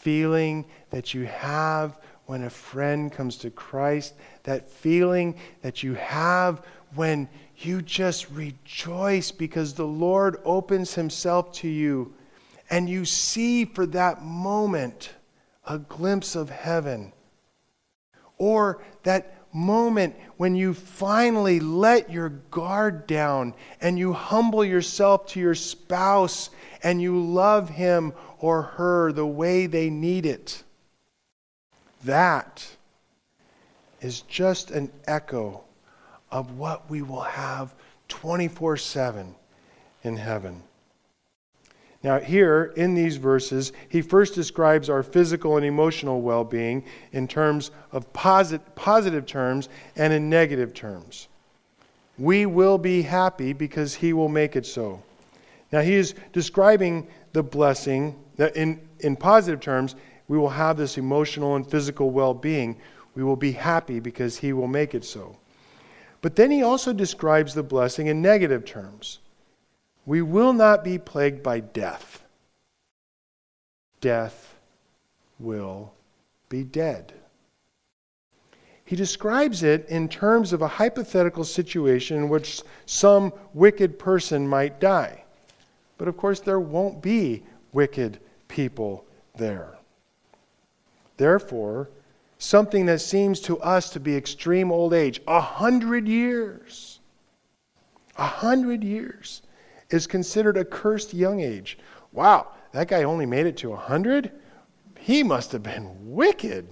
feeling 0.00 0.66
that 0.90 1.14
you 1.14 1.24
have 1.24 1.98
when 2.26 2.44
a 2.44 2.50
friend 2.50 3.10
comes 3.10 3.38
to 3.38 3.50
Christ, 3.50 4.14
that 4.42 4.70
feeling 4.70 5.36
that 5.62 5.82
you 5.82 5.94
have 5.94 6.66
when 6.94 7.28
you 7.56 7.80
just 7.80 8.30
rejoice 8.30 9.30
because 9.30 9.72
the 9.72 9.86
Lord 9.86 10.36
opens 10.44 10.94
Himself 10.94 11.50
to 11.52 11.68
you 11.68 12.14
and 12.68 12.88
you 12.88 13.04
see 13.06 13.64
for 13.64 13.86
that 13.86 14.22
moment 14.22 15.14
a 15.66 15.78
glimpse 15.78 16.34
of 16.34 16.50
heaven. 16.50 17.12
Or 18.38 18.82
that 19.02 19.34
moment 19.52 20.14
when 20.36 20.54
you 20.54 20.74
finally 20.74 21.60
let 21.60 22.10
your 22.10 22.28
guard 22.28 23.06
down 23.06 23.54
and 23.80 23.98
you 23.98 24.12
humble 24.12 24.64
yourself 24.64 25.26
to 25.26 25.40
your 25.40 25.54
spouse 25.54 26.50
and 26.82 27.02
you 27.02 27.20
love 27.20 27.68
him 27.68 28.12
or 28.38 28.62
her 28.62 29.12
the 29.12 29.26
way 29.26 29.66
they 29.66 29.90
need 29.90 30.24
it. 30.24 30.62
That 32.04 32.66
is 34.00 34.22
just 34.22 34.70
an 34.70 34.90
echo 35.06 35.62
of 36.30 36.56
what 36.56 36.88
we 36.88 37.02
will 37.02 37.20
have 37.20 37.74
24 38.08 38.76
7 38.76 39.34
in 40.02 40.16
heaven. 40.16 40.62
Now, 42.02 42.18
here 42.18 42.72
in 42.76 42.94
these 42.94 43.16
verses, 43.16 43.72
he 43.90 44.00
first 44.00 44.34
describes 44.34 44.88
our 44.88 45.02
physical 45.02 45.56
and 45.56 45.66
emotional 45.66 46.22
well 46.22 46.44
being 46.44 46.84
in 47.12 47.28
terms 47.28 47.70
of 47.92 48.10
posit- 48.12 48.74
positive 48.74 49.26
terms 49.26 49.68
and 49.96 50.12
in 50.12 50.30
negative 50.30 50.72
terms. 50.72 51.28
We 52.16 52.46
will 52.46 52.78
be 52.78 53.02
happy 53.02 53.52
because 53.52 53.94
he 53.94 54.12
will 54.14 54.28
make 54.28 54.56
it 54.56 54.64
so. 54.64 55.02
Now, 55.72 55.80
he 55.80 55.94
is 55.94 56.14
describing 56.32 57.06
the 57.32 57.42
blessing 57.42 58.16
that 58.36 58.56
in, 58.56 58.80
in 59.00 59.14
positive 59.14 59.60
terms, 59.60 59.94
we 60.26 60.38
will 60.38 60.48
have 60.48 60.76
this 60.76 60.96
emotional 60.96 61.56
and 61.56 61.68
physical 61.68 62.10
well 62.10 62.32
being. 62.32 62.80
We 63.14 63.24
will 63.24 63.36
be 63.36 63.52
happy 63.52 64.00
because 64.00 64.38
he 64.38 64.52
will 64.52 64.68
make 64.68 64.94
it 64.94 65.04
so. 65.04 65.36
But 66.22 66.36
then 66.36 66.50
he 66.50 66.62
also 66.62 66.92
describes 66.92 67.52
the 67.52 67.62
blessing 67.62 68.06
in 68.06 68.22
negative 68.22 68.64
terms. 68.64 69.18
We 70.06 70.22
will 70.22 70.52
not 70.52 70.82
be 70.82 70.98
plagued 70.98 71.42
by 71.42 71.60
death. 71.60 72.22
Death 74.00 74.58
will 75.38 75.92
be 76.48 76.64
dead. 76.64 77.12
He 78.84 78.96
describes 78.96 79.62
it 79.62 79.88
in 79.88 80.08
terms 80.08 80.52
of 80.52 80.62
a 80.62 80.68
hypothetical 80.68 81.44
situation 81.44 82.16
in 82.16 82.28
which 82.28 82.62
some 82.86 83.32
wicked 83.54 83.98
person 83.98 84.48
might 84.48 84.80
die. 84.80 85.24
But 85.96 86.08
of 86.08 86.16
course, 86.16 86.40
there 86.40 86.58
won't 86.58 87.00
be 87.00 87.44
wicked 87.72 88.18
people 88.48 89.04
there. 89.36 89.76
Therefore, 91.18 91.88
something 92.38 92.86
that 92.86 93.00
seems 93.00 93.38
to 93.42 93.60
us 93.60 93.90
to 93.90 94.00
be 94.00 94.16
extreme 94.16 94.72
old 94.72 94.94
age, 94.94 95.20
a 95.28 95.40
hundred 95.40 96.08
years, 96.08 96.98
a 98.16 98.26
hundred 98.26 98.82
years 98.82 99.42
is 99.90 100.06
considered 100.06 100.56
a 100.56 100.64
cursed 100.64 101.14
young 101.14 101.40
age. 101.40 101.78
Wow, 102.12 102.48
that 102.72 102.88
guy 102.88 103.02
only 103.02 103.26
made 103.26 103.46
it 103.46 103.56
to 103.58 103.70
100? 103.70 104.32
He 104.98 105.22
must 105.22 105.52
have 105.52 105.62
been 105.62 105.88
wicked. 106.12 106.68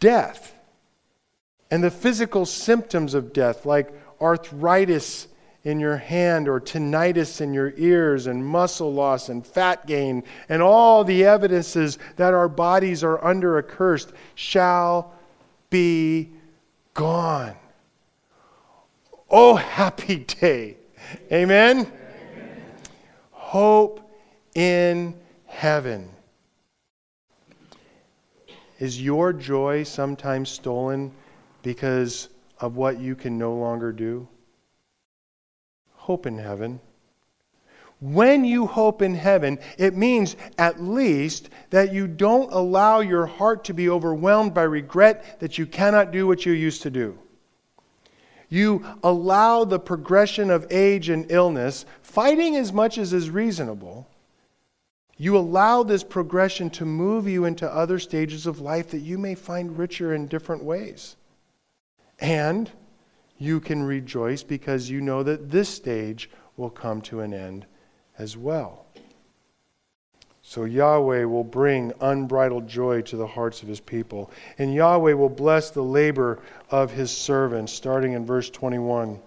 Death 0.00 0.54
and 1.70 1.82
the 1.82 1.90
physical 1.90 2.46
symptoms 2.46 3.14
of 3.14 3.32
death, 3.32 3.66
like 3.66 3.92
arthritis 4.20 5.28
in 5.64 5.80
your 5.80 5.96
hand 5.96 6.48
or 6.48 6.60
tinnitus 6.60 7.40
in 7.40 7.52
your 7.52 7.72
ears 7.76 8.28
and 8.28 8.44
muscle 8.44 8.92
loss 8.92 9.28
and 9.28 9.44
fat 9.44 9.84
gain 9.84 10.22
and 10.48 10.62
all 10.62 11.02
the 11.02 11.24
evidences 11.24 11.98
that 12.14 12.32
our 12.32 12.48
bodies 12.48 13.02
are 13.02 13.22
under 13.24 13.58
a 13.58 13.62
curse 13.64 14.06
shall 14.36 15.12
be 15.68 16.30
gone. 16.94 17.56
Oh, 19.28 19.56
happy 19.56 20.18
day. 20.18 20.76
Amen? 21.32 21.78
Amen. 21.78 21.92
Hope 23.32 24.00
in 24.54 25.14
heaven. 25.46 26.08
Is 28.78 29.00
your 29.00 29.32
joy 29.32 29.82
sometimes 29.82 30.48
stolen 30.48 31.12
because 31.62 32.28
of 32.60 32.76
what 32.76 33.00
you 33.00 33.14
can 33.14 33.38
no 33.38 33.54
longer 33.54 33.90
do? 33.90 34.28
Hope 35.94 36.26
in 36.26 36.38
heaven. 36.38 36.80
When 38.00 38.44
you 38.44 38.66
hope 38.66 39.00
in 39.00 39.14
heaven, 39.14 39.58
it 39.78 39.96
means 39.96 40.36
at 40.58 40.82
least 40.82 41.48
that 41.70 41.92
you 41.92 42.06
don't 42.06 42.52
allow 42.52 43.00
your 43.00 43.26
heart 43.26 43.64
to 43.64 43.74
be 43.74 43.88
overwhelmed 43.88 44.52
by 44.52 44.64
regret 44.64 45.40
that 45.40 45.56
you 45.56 45.66
cannot 45.66 46.12
do 46.12 46.26
what 46.26 46.44
you 46.44 46.52
used 46.52 46.82
to 46.82 46.90
do. 46.90 47.18
You 48.48 48.84
allow 49.02 49.64
the 49.64 49.78
progression 49.78 50.50
of 50.50 50.66
age 50.70 51.08
and 51.08 51.30
illness, 51.30 51.84
fighting 52.02 52.56
as 52.56 52.72
much 52.72 52.98
as 52.98 53.12
is 53.12 53.30
reasonable. 53.30 54.08
You 55.18 55.36
allow 55.36 55.82
this 55.82 56.04
progression 56.04 56.70
to 56.70 56.84
move 56.84 57.26
you 57.26 57.44
into 57.44 57.70
other 57.70 57.98
stages 57.98 58.46
of 58.46 58.60
life 58.60 58.90
that 58.90 58.98
you 59.00 59.18
may 59.18 59.34
find 59.34 59.78
richer 59.78 60.14
in 60.14 60.26
different 60.26 60.62
ways. 60.62 61.16
And 62.20 62.70
you 63.38 63.60
can 63.60 63.82
rejoice 63.82 64.42
because 64.42 64.90
you 64.90 65.00
know 65.00 65.22
that 65.22 65.50
this 65.50 65.68
stage 65.68 66.30
will 66.56 66.70
come 66.70 67.00
to 67.02 67.20
an 67.20 67.34
end 67.34 67.66
as 68.18 68.36
well. 68.36 68.86
So 70.56 70.64
Yahweh 70.64 71.24
will 71.24 71.44
bring 71.44 71.92
unbridled 72.00 72.66
joy 72.66 73.02
to 73.02 73.16
the 73.18 73.26
hearts 73.26 73.60
of 73.60 73.68
his 73.68 73.78
people. 73.78 74.30
And 74.56 74.74
Yahweh 74.74 75.12
will 75.12 75.28
bless 75.28 75.68
the 75.68 75.82
labor 75.82 76.38
of 76.70 76.90
his 76.90 77.10
servants, 77.10 77.74
starting 77.74 78.14
in 78.14 78.24
verse 78.24 78.48
21. 78.48 79.20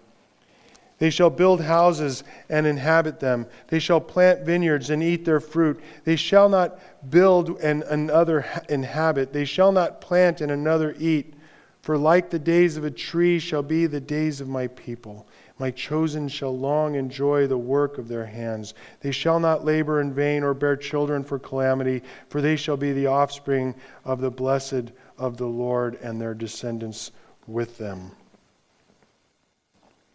They 0.97 1.11
shall 1.11 1.29
build 1.29 1.61
houses 1.61 2.23
and 2.49 2.65
inhabit 2.65 3.19
them. 3.19 3.45
They 3.67 3.77
shall 3.77 4.01
plant 4.01 4.43
vineyards 4.43 4.89
and 4.89 5.03
eat 5.03 5.23
their 5.23 5.39
fruit. 5.39 5.79
They 6.03 6.15
shall 6.15 6.49
not 6.49 6.79
build 7.11 7.59
and 7.59 7.83
another 7.83 8.43
inhabit. 8.67 9.31
They 9.31 9.45
shall 9.45 9.71
not 9.71 10.01
plant 10.01 10.41
and 10.41 10.51
another 10.51 10.95
eat. 10.97 11.35
For 11.83 11.95
like 11.95 12.31
the 12.31 12.39
days 12.39 12.75
of 12.75 12.85
a 12.85 12.89
tree 12.89 13.37
shall 13.37 13.61
be 13.61 13.85
the 13.85 14.01
days 14.01 14.41
of 14.41 14.47
my 14.47 14.65
people 14.65 15.27
my 15.59 15.69
chosen 15.71 16.29
shall 16.29 16.57
long 16.57 16.95
enjoy 16.95 17.45
the 17.45 17.57
work 17.57 17.97
of 17.97 18.07
their 18.07 18.25
hands. 18.25 18.73
They 19.01 19.11
shall 19.11 19.39
not 19.39 19.65
labor 19.65 19.99
in 19.99 20.13
vain 20.13 20.41
or 20.41 20.53
bear 20.53 20.77
children 20.77 21.23
for 21.23 21.37
calamity, 21.37 22.01
for 22.29 22.41
they 22.41 22.55
shall 22.55 22.77
be 22.77 22.93
the 22.93 23.07
offspring 23.07 23.75
of 24.05 24.21
the 24.21 24.31
blessed 24.31 24.91
of 25.17 25.35
the 25.37 25.47
Lord 25.47 25.99
and 26.01 26.19
their 26.19 26.33
descendants 26.33 27.11
with 27.45 27.77
them. 27.77 28.11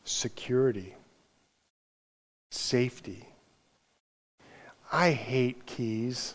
Security, 0.04 0.94
safety. 2.50 3.28
I 4.90 5.11
hate 5.11 5.66
keys. 5.66 6.35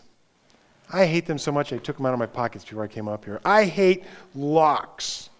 I 0.92 1.06
hate 1.06 1.26
them 1.26 1.38
so 1.38 1.50
much 1.50 1.72
I 1.72 1.78
took 1.78 1.96
them 1.96 2.06
out 2.06 2.12
of 2.12 2.18
my 2.18 2.26
pockets 2.26 2.64
before 2.64 2.84
I 2.84 2.88
came 2.88 3.08
up 3.08 3.24
here. 3.24 3.40
I 3.44 3.64
hate 3.64 4.04
locks. 4.34 5.30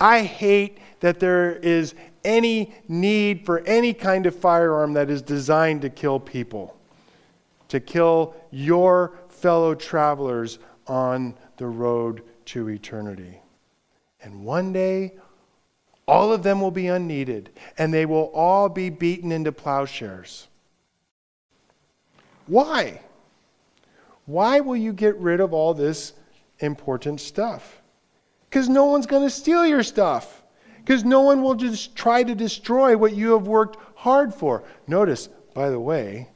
I 0.00 0.22
hate 0.22 0.78
that 1.00 1.20
there 1.20 1.52
is 1.56 1.94
any 2.28 2.74
need 2.86 3.46
for 3.46 3.60
any 3.60 3.94
kind 3.94 4.26
of 4.26 4.36
firearm 4.36 4.92
that 4.92 5.08
is 5.08 5.22
designed 5.22 5.80
to 5.82 5.88
kill 5.88 6.20
people, 6.20 6.76
to 7.68 7.80
kill 7.80 8.36
your 8.50 9.14
fellow 9.30 9.74
travelers 9.74 10.58
on 10.86 11.34
the 11.56 11.66
road 11.66 12.22
to 12.44 12.68
eternity. 12.68 13.40
And 14.22 14.44
one 14.44 14.74
day, 14.74 15.14
all 16.06 16.32
of 16.32 16.42
them 16.42 16.60
will 16.60 16.70
be 16.70 16.88
unneeded, 16.88 17.50
and 17.78 17.92
they 17.92 18.04
will 18.04 18.30
all 18.34 18.68
be 18.68 18.90
beaten 18.90 19.32
into 19.32 19.50
plowshares. 19.50 20.48
Why? 22.46 23.00
Why 24.26 24.60
will 24.60 24.76
you 24.76 24.92
get 24.92 25.16
rid 25.16 25.40
of 25.40 25.54
all 25.54 25.72
this 25.72 26.12
important 26.58 27.20
stuff? 27.20 27.80
Because 28.50 28.68
no 28.68 28.84
one's 28.84 29.06
going 29.06 29.22
to 29.22 29.30
steal 29.30 29.66
your 29.66 29.82
stuff 29.82 30.37
because 30.88 31.04
no 31.04 31.20
one 31.20 31.42
will 31.42 31.54
just 31.54 31.94
try 31.94 32.22
to 32.22 32.34
destroy 32.34 32.96
what 32.96 33.14
you 33.14 33.32
have 33.32 33.46
worked 33.46 33.76
hard 33.94 34.32
for. 34.32 34.64
Notice, 34.86 35.28
by 35.52 35.68
the 35.68 35.78
way, 35.78 36.30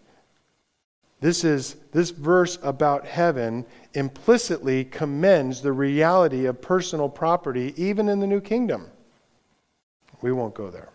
this 1.20 1.42
is 1.42 1.76
this 1.92 2.10
verse 2.10 2.58
about 2.62 3.06
heaven 3.06 3.64
implicitly 3.94 4.84
commends 4.84 5.62
the 5.62 5.72
reality 5.72 6.44
of 6.44 6.60
personal 6.60 7.08
property 7.08 7.72
even 7.78 8.10
in 8.10 8.20
the 8.20 8.26
new 8.26 8.42
kingdom. 8.42 8.90
We 10.20 10.32
won't 10.32 10.52
go 10.52 10.68
there. 10.68 10.90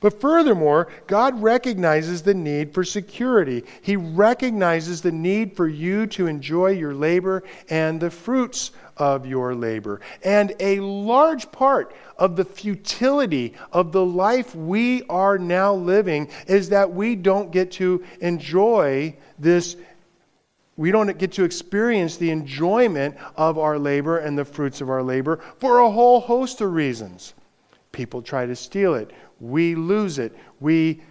But 0.00 0.20
furthermore, 0.20 0.88
God 1.06 1.42
recognizes 1.42 2.22
the 2.22 2.34
need 2.34 2.72
for 2.72 2.84
security. 2.84 3.64
He 3.82 3.96
recognizes 3.96 5.02
the 5.02 5.12
need 5.12 5.54
for 5.56 5.68
you 5.68 6.06
to 6.08 6.28
enjoy 6.28 6.70
your 6.70 6.94
labor 6.94 7.42
and 7.68 8.00
the 8.00 8.10
fruits 8.10 8.70
of 8.98 9.26
your 9.26 9.54
labor. 9.54 10.00
And 10.22 10.54
a 10.60 10.80
large 10.80 11.50
part 11.52 11.94
of 12.16 12.36
the 12.36 12.44
futility 12.44 13.54
of 13.72 13.92
the 13.92 14.04
life 14.04 14.54
we 14.54 15.02
are 15.04 15.38
now 15.38 15.74
living 15.74 16.28
is 16.46 16.68
that 16.70 16.92
we 16.92 17.14
don't 17.14 17.50
get 17.50 17.72
to 17.72 18.04
enjoy 18.20 19.16
this 19.38 19.76
we 20.78 20.92
don't 20.92 21.18
get 21.18 21.32
to 21.32 21.42
experience 21.42 22.16
the 22.16 22.30
enjoyment 22.30 23.16
of 23.36 23.58
our 23.58 23.80
labor 23.80 24.18
and 24.18 24.38
the 24.38 24.44
fruits 24.44 24.80
of 24.80 24.88
our 24.88 25.02
labor 25.02 25.40
for 25.58 25.80
a 25.80 25.90
whole 25.90 26.20
host 26.20 26.60
of 26.60 26.72
reasons. 26.72 27.34
People 27.90 28.22
try 28.22 28.46
to 28.46 28.54
steal 28.54 28.94
it, 28.94 29.10
we 29.40 29.74
lose 29.74 30.20
it, 30.20 30.32
we 30.60 31.02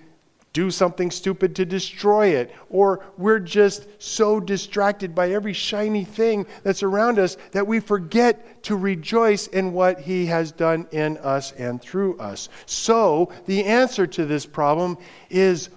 do 0.58 0.72
something 0.72 1.12
stupid 1.12 1.56
to 1.56 1.66
destroy 1.66 2.30
it, 2.30 2.52
or 2.72 3.06
we're 3.16 3.38
just 3.38 3.86
so 4.02 4.40
distracted 4.40 5.14
by 5.14 5.30
every 5.30 5.54
shiny 5.54 6.04
thing 6.04 6.48
that's 6.64 6.82
around 6.82 7.20
us 7.20 7.38
that 7.52 7.68
we 7.68 7.80
forget 7.80 8.64
to 8.64 8.76
rejoice 8.76 9.46
in 9.46 9.72
what 9.72 10.00
He 10.00 10.26
has 10.26 10.52
done 10.52 10.88
in 10.92 11.18
us 11.20 11.52
and 11.52 11.80
through 11.80 12.18
us. 12.18 12.50
So, 12.66 13.32
the 13.46 13.66
answer 13.66 14.08
to 14.08 14.26
this 14.26 14.48
problem 14.48 14.98
is 15.30 15.70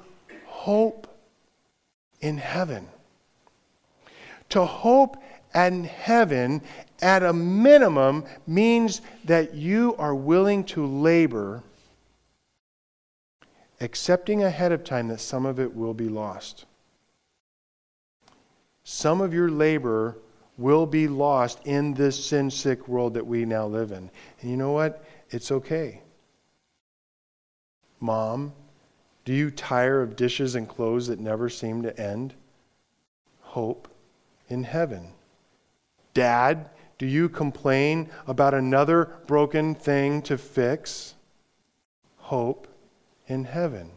hope 0.46 1.06
in 2.22 2.38
heaven 2.38 2.88
to 4.50 4.64
hope 4.64 5.16
in 5.54 5.84
heaven 5.84 6.62
at 7.02 7.22
a 7.22 7.32
minimum 7.32 8.24
means 8.46 9.00
that 9.24 9.54
you 9.54 9.94
are 9.96 10.14
willing 10.14 10.64
to 10.64 10.86
labor, 10.86 11.62
accepting 13.80 14.42
ahead 14.42 14.72
of 14.72 14.84
time 14.84 15.08
that 15.08 15.20
some 15.20 15.46
of 15.46 15.58
it 15.58 15.74
will 15.74 15.94
be 15.94 16.08
lost. 16.08 16.66
Some 18.84 19.20
of 19.20 19.32
your 19.32 19.50
labor 19.50 20.18
will 20.58 20.86
be 20.86 21.08
lost 21.08 21.60
in 21.64 21.94
this 21.94 22.22
sin 22.22 22.50
sick 22.50 22.86
world 22.86 23.14
that 23.14 23.26
we 23.26 23.44
now 23.44 23.66
live 23.66 23.92
in. 23.92 24.10
And 24.40 24.50
you 24.50 24.56
know 24.56 24.72
what? 24.72 25.04
It's 25.30 25.50
okay. 25.50 26.02
Mom, 28.00 28.52
do 29.24 29.32
you 29.32 29.50
tire 29.50 30.02
of 30.02 30.16
dishes 30.16 30.54
and 30.54 30.68
clothes 30.68 31.06
that 31.06 31.20
never 31.20 31.48
seem 31.48 31.82
to 31.82 32.00
end? 32.00 32.34
Hope 33.40 33.88
in 34.48 34.64
heaven. 34.64 35.12
Dad, 36.12 36.68
do 36.98 37.06
you 37.06 37.28
complain 37.28 38.10
about 38.26 38.52
another 38.52 39.18
broken 39.26 39.74
thing 39.74 40.20
to 40.22 40.36
fix? 40.36 41.14
Hope 42.18 42.66
in 43.30 43.44
heaven. 43.44 43.90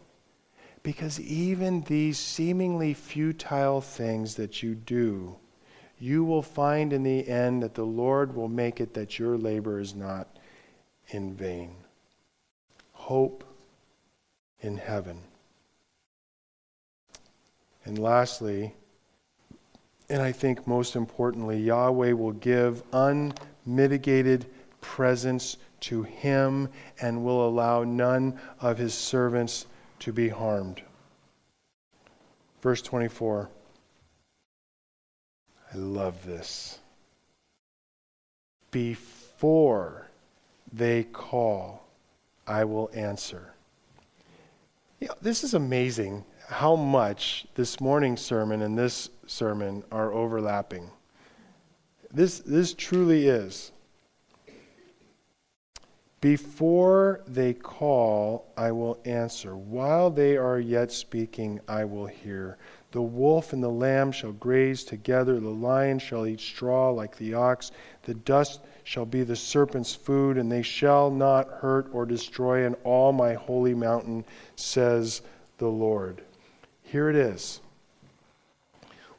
Because 0.84 1.20
even 1.20 1.82
these 1.82 2.20
seemingly 2.20 2.94
futile 2.94 3.82
things 3.82 4.36
that 4.36 4.62
you 4.62 4.76
do, 4.76 5.38
you 5.98 6.24
will 6.24 6.42
find 6.42 6.92
in 6.92 7.04
the 7.04 7.28
end 7.28 7.64
that 7.64 7.76
the 7.76 7.86
Lord 7.86 8.36
will 8.36 8.50
make 8.50 8.82
it 8.82 8.94
that 8.94 9.18
your 9.18 9.38
labor 9.38 9.80
is 9.80 9.96
not 9.96 10.28
in 11.08 11.34
vain. 11.34 11.76
Hope 12.92 13.44
in 14.60 14.78
heaven. 14.78 15.20
And 17.86 17.98
lastly, 17.98 18.74
and 20.10 20.22
I 20.22 20.32
think 20.32 20.68
most 20.68 20.96
importantly, 20.96 21.60
Yahweh 21.60 22.12
will 22.12 22.34
give 22.34 22.84
unmitigated 22.92 24.46
presence 24.82 25.58
to 25.84 26.04
him 26.04 26.70
and 27.02 27.24
will 27.24 27.48
allow 27.48 27.84
none 27.84 28.40
of 28.62 28.78
his 28.78 28.94
servants 28.94 29.66
to 30.00 30.14
be 30.14 30.30
harmed. 30.30 30.82
Verse 32.62 32.82
24. 32.82 33.50
I 35.74 35.78
love 35.78 36.26
this. 36.26 36.80
Before 38.72 40.08
they 40.72 41.04
call, 41.04 41.86
I 42.48 42.64
will 42.64 42.90
answer. 42.94 43.54
You 45.02 45.10
know, 45.10 45.16
this 45.22 45.44
is 45.44 45.54
amazing 45.54 46.24
how 46.48 46.78
much 46.78 47.46
this 47.56 47.82
morning's 47.82 48.22
sermon 48.22 48.62
and 48.62 48.78
this 48.78 49.10
sermon 49.28 49.84
are 49.92 50.14
overlapping. 50.14 50.90
This, 52.10 52.40
this 52.40 52.74
truly 52.74 53.28
is. 53.28 53.73
Before 56.24 57.20
they 57.28 57.54
call, 57.54 58.46
I 58.56 58.72
will 58.72 58.98
answer. 59.04 59.58
While 59.58 60.10
they 60.10 60.38
are 60.38 60.58
yet 60.58 60.90
speaking, 60.90 61.60
I 61.68 61.84
will 61.84 62.06
hear. 62.06 62.58
The 62.92 63.02
wolf 63.02 63.52
and 63.52 63.62
the 63.62 63.68
lamb 63.68 64.14
shall 64.14 64.32
graze 64.32 64.86
together. 64.86 65.42
The 65.42 65.50
lion 65.50 66.00
shall 66.00 66.26
eat 66.26 66.40
straw 66.40 66.92
like 66.92 67.18
the 67.18 67.34
ox. 67.34 67.74
The 68.04 68.14
dust 68.14 68.62
shall 68.86 69.06
be 69.06 69.24
the 69.24 69.36
serpent's 69.36 69.94
food, 69.94 70.38
and 70.38 70.50
they 70.50 70.62
shall 70.62 71.12
not 71.12 71.50
hurt 71.50 71.90
or 71.92 72.06
destroy 72.06 72.66
in 72.66 72.76
all 72.86 73.12
my 73.12 73.34
holy 73.34 73.74
mountain, 73.74 74.24
says 74.56 75.24
the 75.58 75.68
Lord. 75.68 76.22
Here 76.84 77.10
it 77.10 77.18
is. 77.18 77.60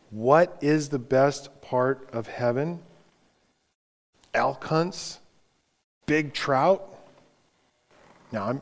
What 0.09 0.57
is 0.62 0.88
the 0.88 0.99
best 0.99 1.61
part 1.61 2.09
of 2.14 2.29
heaven? 2.29 2.81
Elk 4.33 4.64
hunts, 4.64 5.19
big 6.07 6.33
trout. 6.33 6.93
Now, 8.35 8.49
I'm 8.49 8.61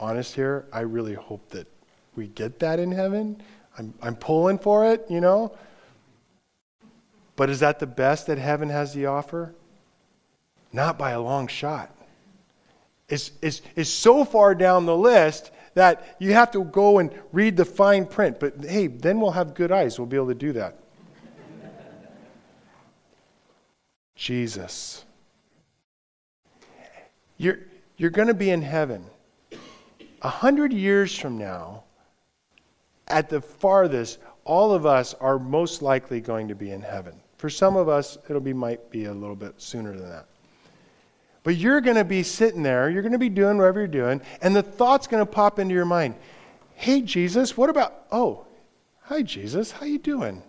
honest 0.00 0.34
here. 0.34 0.64
I 0.72 0.80
really 0.80 1.12
hope 1.12 1.46
that 1.50 1.66
we 2.16 2.28
get 2.28 2.58
that 2.60 2.80
in 2.80 2.90
heaven. 2.90 3.42
I'm, 3.76 3.92
I'm 4.00 4.16
pulling 4.16 4.58
for 4.58 4.90
it, 4.90 5.04
you 5.10 5.20
know. 5.20 5.54
But 7.36 7.50
is 7.50 7.60
that 7.60 7.80
the 7.80 7.86
best 7.86 8.28
that 8.28 8.38
heaven 8.38 8.70
has 8.70 8.94
to 8.94 9.04
offer? 9.04 9.54
Not 10.72 10.98
by 10.98 11.10
a 11.10 11.20
long 11.20 11.48
shot. 11.48 11.94
It's, 13.10 13.30
it's, 13.42 13.60
it's 13.76 13.90
so 13.90 14.24
far 14.24 14.54
down 14.54 14.86
the 14.86 14.96
list 14.96 15.50
that 15.74 16.16
you 16.18 16.32
have 16.32 16.50
to 16.52 16.64
go 16.64 16.98
and 16.98 17.12
read 17.30 17.58
the 17.58 17.66
fine 17.66 18.06
print. 18.06 18.40
But 18.40 18.64
hey, 18.64 18.86
then 18.86 19.20
we'll 19.20 19.32
have 19.32 19.52
good 19.52 19.70
eyes. 19.70 19.98
We'll 19.98 20.06
be 20.06 20.16
able 20.16 20.28
to 20.28 20.34
do 20.34 20.54
that. 20.54 20.78
Jesus. 24.16 25.04
You're, 27.36 27.58
you're 27.98 28.10
going 28.10 28.28
to 28.28 28.34
be 28.34 28.50
in 28.50 28.62
heaven. 28.62 29.04
A 30.22 30.28
hundred 30.28 30.72
years 30.72 31.16
from 31.16 31.36
now, 31.36 31.84
at 33.08 33.28
the 33.28 33.40
farthest, 33.40 34.18
all 34.44 34.72
of 34.72 34.86
us 34.86 35.14
are 35.14 35.38
most 35.38 35.82
likely 35.82 36.20
going 36.20 36.48
to 36.48 36.54
be 36.54 36.70
in 36.70 36.80
heaven. 36.80 37.20
For 37.36 37.50
some 37.50 37.76
of 37.76 37.88
us, 37.88 38.16
it'll 38.28 38.40
be 38.40 38.52
might 38.52 38.90
be 38.90 39.04
a 39.04 39.12
little 39.12 39.36
bit 39.36 39.60
sooner 39.60 39.92
than 39.96 40.08
that. 40.08 40.26
But 41.42 41.56
you're 41.56 41.80
going 41.80 41.96
to 41.96 42.04
be 42.04 42.22
sitting 42.22 42.62
there, 42.62 42.88
you're 42.88 43.02
going 43.02 43.12
to 43.12 43.18
be 43.18 43.28
doing 43.28 43.58
whatever 43.58 43.80
you're 43.80 43.88
doing, 43.88 44.20
and 44.42 44.54
the 44.54 44.62
thought's 44.62 45.06
going 45.06 45.24
to 45.24 45.30
pop 45.30 45.58
into 45.58 45.74
your 45.74 45.84
mind. 45.84 46.14
Hey 46.74 47.00
Jesus, 47.02 47.56
what 47.56 47.70
about 47.70 48.06
Oh, 48.12 48.46
hi 49.02 49.22
Jesus, 49.22 49.72
how 49.72 49.86
you 49.86 49.98
doing? 49.98 50.42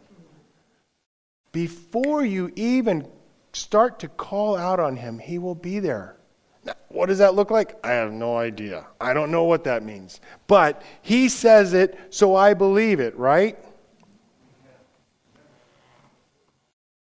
Before 1.52 2.24
you 2.24 2.52
even 2.56 3.08
start 3.54 4.00
to 4.00 4.08
call 4.08 4.56
out 4.56 4.80
on 4.80 4.98
him, 4.98 5.18
he 5.18 5.40
will 5.40 5.56
be 5.56 5.80
there. 5.80 6.19
Now, 6.64 6.74
what 6.90 7.08
does 7.08 7.20
that 7.20 7.36
look 7.36 7.52
like? 7.52 7.84
I 7.86 7.92
have 7.92 8.12
no 8.12 8.38
idea. 8.38 8.86
I 9.00 9.14
don't 9.14 9.32
know 9.32 9.44
what 9.44 9.64
that 9.64 9.84
means. 9.84 10.20
But 10.48 10.82
he 11.02 11.30
says 11.30 11.74
it, 11.74 11.98
so 12.10 12.36
I 12.36 12.54
believe 12.54 13.00
it, 13.00 13.16
right? 13.18 13.58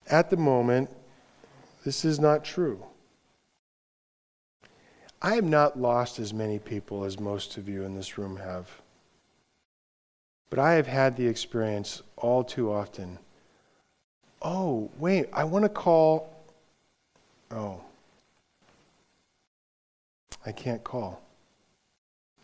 At 0.06 0.30
the 0.30 0.36
moment, 0.36 0.90
this 1.84 2.04
is 2.04 2.18
not 2.18 2.44
true. 2.44 2.82
I 5.20 5.34
have 5.34 5.44
not 5.44 5.78
lost 5.78 6.18
as 6.18 6.32
many 6.32 6.58
people 6.58 7.04
as 7.04 7.18
most 7.18 7.56
of 7.56 7.68
you 7.68 7.82
in 7.84 7.94
this 7.94 8.18
room 8.18 8.36
have. 8.36 8.68
But 10.48 10.58
I 10.58 10.74
have 10.74 10.86
had 10.86 11.16
the 11.16 11.26
experience 11.26 12.02
all 12.16 12.44
too 12.44 12.72
often. 12.72 13.18
Oh, 14.40 14.90
wait, 14.98 15.28
I 15.32 15.44
want 15.44 15.64
to 15.64 15.68
call. 15.68 16.32
Oh, 17.50 17.80
I 20.46 20.52
can't 20.52 20.82
call. 20.82 21.22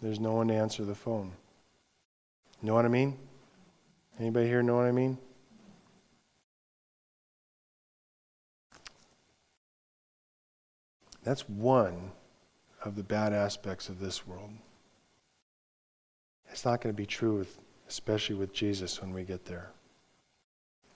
There's 0.02 0.20
no 0.20 0.32
one 0.32 0.48
to 0.48 0.54
answer 0.54 0.84
the 0.84 0.94
phone. 0.94 1.32
Know 2.62 2.74
what 2.74 2.84
I 2.84 2.88
mean? 2.88 3.16
Anybody 4.18 4.46
here 4.46 4.62
know 4.62 4.76
what 4.76 4.86
I 4.86 4.92
mean? 4.92 5.18
That's 11.24 11.48
one 11.48 12.12
of 12.84 12.96
the 12.96 13.02
bad 13.02 13.32
aspects 13.32 13.88
of 13.88 13.98
this 13.98 14.26
world. 14.26 14.50
It's 16.50 16.64
not 16.64 16.80
going 16.80 16.94
to 16.94 16.96
be 16.96 17.06
true, 17.06 17.38
with, 17.38 17.58
especially 17.88 18.36
with 18.36 18.52
Jesus 18.52 19.00
when 19.00 19.12
we 19.12 19.24
get 19.24 19.44
there. 19.46 19.70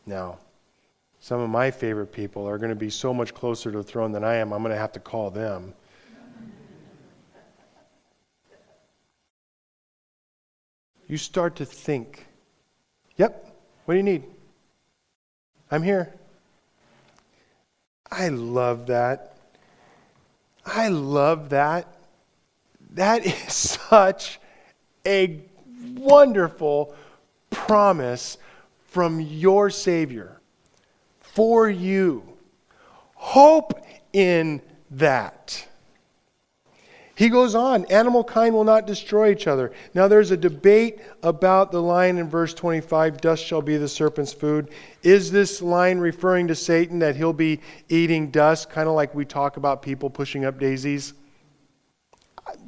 Now, 0.06 0.38
some 1.18 1.40
of 1.40 1.50
my 1.50 1.70
favorite 1.70 2.12
people 2.12 2.46
are 2.46 2.58
going 2.58 2.68
to 2.68 2.76
be 2.76 2.90
so 2.90 3.12
much 3.12 3.34
closer 3.34 3.72
to 3.72 3.78
the 3.78 3.82
throne 3.82 4.12
than 4.12 4.22
I 4.22 4.36
am, 4.36 4.52
I'm 4.52 4.62
going 4.62 4.74
to 4.74 4.80
have 4.80 4.92
to 4.92 5.00
call 5.00 5.30
them. 5.30 5.74
You 11.08 11.16
start 11.16 11.56
to 11.56 11.64
think, 11.64 12.26
yep, 13.16 13.56
what 13.84 13.94
do 13.94 13.98
you 13.98 14.04
need? 14.04 14.24
I'm 15.70 15.82
here. 15.82 16.12
I 18.10 18.28
love 18.28 18.86
that. 18.86 19.36
I 20.64 20.88
love 20.88 21.50
that. 21.50 21.86
That 22.90 23.26
is 23.26 23.52
such 23.52 24.38
a 25.06 25.40
wonderful 25.94 26.94
promise 27.50 28.36
from 28.86 29.20
your 29.20 29.70
Savior 29.70 30.40
for 31.20 31.68
you. 31.68 32.22
Hope 33.14 33.80
in 34.12 34.60
that. 34.90 35.66
He 37.18 37.30
goes 37.30 37.56
on, 37.56 37.84
animal 37.86 38.22
kind 38.22 38.54
will 38.54 38.62
not 38.62 38.86
destroy 38.86 39.32
each 39.32 39.48
other. 39.48 39.72
Now, 39.92 40.06
there's 40.06 40.30
a 40.30 40.36
debate 40.36 41.00
about 41.24 41.72
the 41.72 41.82
line 41.82 42.16
in 42.16 42.28
verse 42.28 42.54
25 42.54 43.20
dust 43.20 43.44
shall 43.44 43.60
be 43.60 43.76
the 43.76 43.88
serpent's 43.88 44.32
food. 44.32 44.70
Is 45.02 45.32
this 45.32 45.60
line 45.60 45.98
referring 45.98 46.46
to 46.46 46.54
Satan 46.54 47.00
that 47.00 47.16
he'll 47.16 47.32
be 47.32 47.60
eating 47.88 48.30
dust, 48.30 48.70
kind 48.70 48.88
of 48.88 48.94
like 48.94 49.16
we 49.16 49.24
talk 49.24 49.56
about 49.56 49.82
people 49.82 50.08
pushing 50.08 50.44
up 50.44 50.60
daisies? 50.60 51.14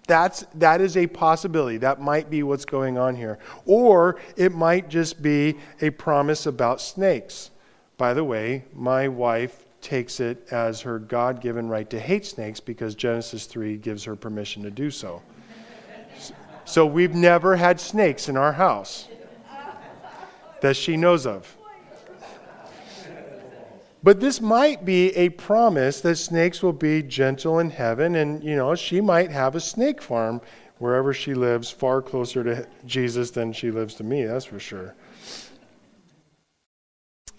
That's, 0.08 0.44
that 0.56 0.80
is 0.80 0.96
a 0.96 1.06
possibility. 1.06 1.76
That 1.76 2.00
might 2.00 2.28
be 2.28 2.42
what's 2.42 2.64
going 2.64 2.98
on 2.98 3.14
here. 3.14 3.38
Or 3.66 4.18
it 4.36 4.52
might 4.52 4.88
just 4.88 5.22
be 5.22 5.58
a 5.80 5.90
promise 5.90 6.46
about 6.46 6.80
snakes. 6.80 7.52
By 7.96 8.14
the 8.14 8.24
way, 8.24 8.64
my 8.74 9.06
wife 9.06 9.64
takes 9.80 10.20
it 10.20 10.46
as 10.50 10.80
her 10.82 10.98
God 10.98 11.40
given 11.40 11.68
right 11.68 11.88
to 11.90 11.98
hate 11.98 12.26
snakes 12.26 12.60
because 12.60 12.94
Genesis 12.94 13.46
3 13.46 13.76
gives 13.76 14.04
her 14.04 14.16
permission 14.16 14.62
to 14.62 14.70
do 14.70 14.90
so. 14.90 15.22
So 16.64 16.86
we've 16.86 17.14
never 17.14 17.56
had 17.56 17.80
snakes 17.80 18.28
in 18.28 18.36
our 18.36 18.52
house 18.52 19.08
that 20.60 20.76
she 20.76 20.96
knows 20.96 21.26
of. 21.26 21.56
But 24.02 24.20
this 24.20 24.40
might 24.40 24.84
be 24.84 25.14
a 25.16 25.28
promise 25.30 26.00
that 26.00 26.16
snakes 26.16 26.62
will 26.62 26.72
be 26.72 27.02
gentle 27.02 27.58
in 27.58 27.70
heaven, 27.70 28.14
and 28.14 28.42
you 28.42 28.56
know, 28.56 28.74
she 28.74 29.00
might 29.00 29.30
have 29.30 29.54
a 29.54 29.60
snake 29.60 30.00
farm 30.00 30.40
wherever 30.78 31.12
she 31.12 31.34
lives, 31.34 31.70
far 31.70 32.00
closer 32.00 32.42
to 32.42 32.66
Jesus 32.86 33.30
than 33.30 33.52
she 33.52 33.70
lives 33.70 33.94
to 33.96 34.04
me, 34.04 34.24
that's 34.24 34.46
for 34.46 34.58
sure. 34.58 34.94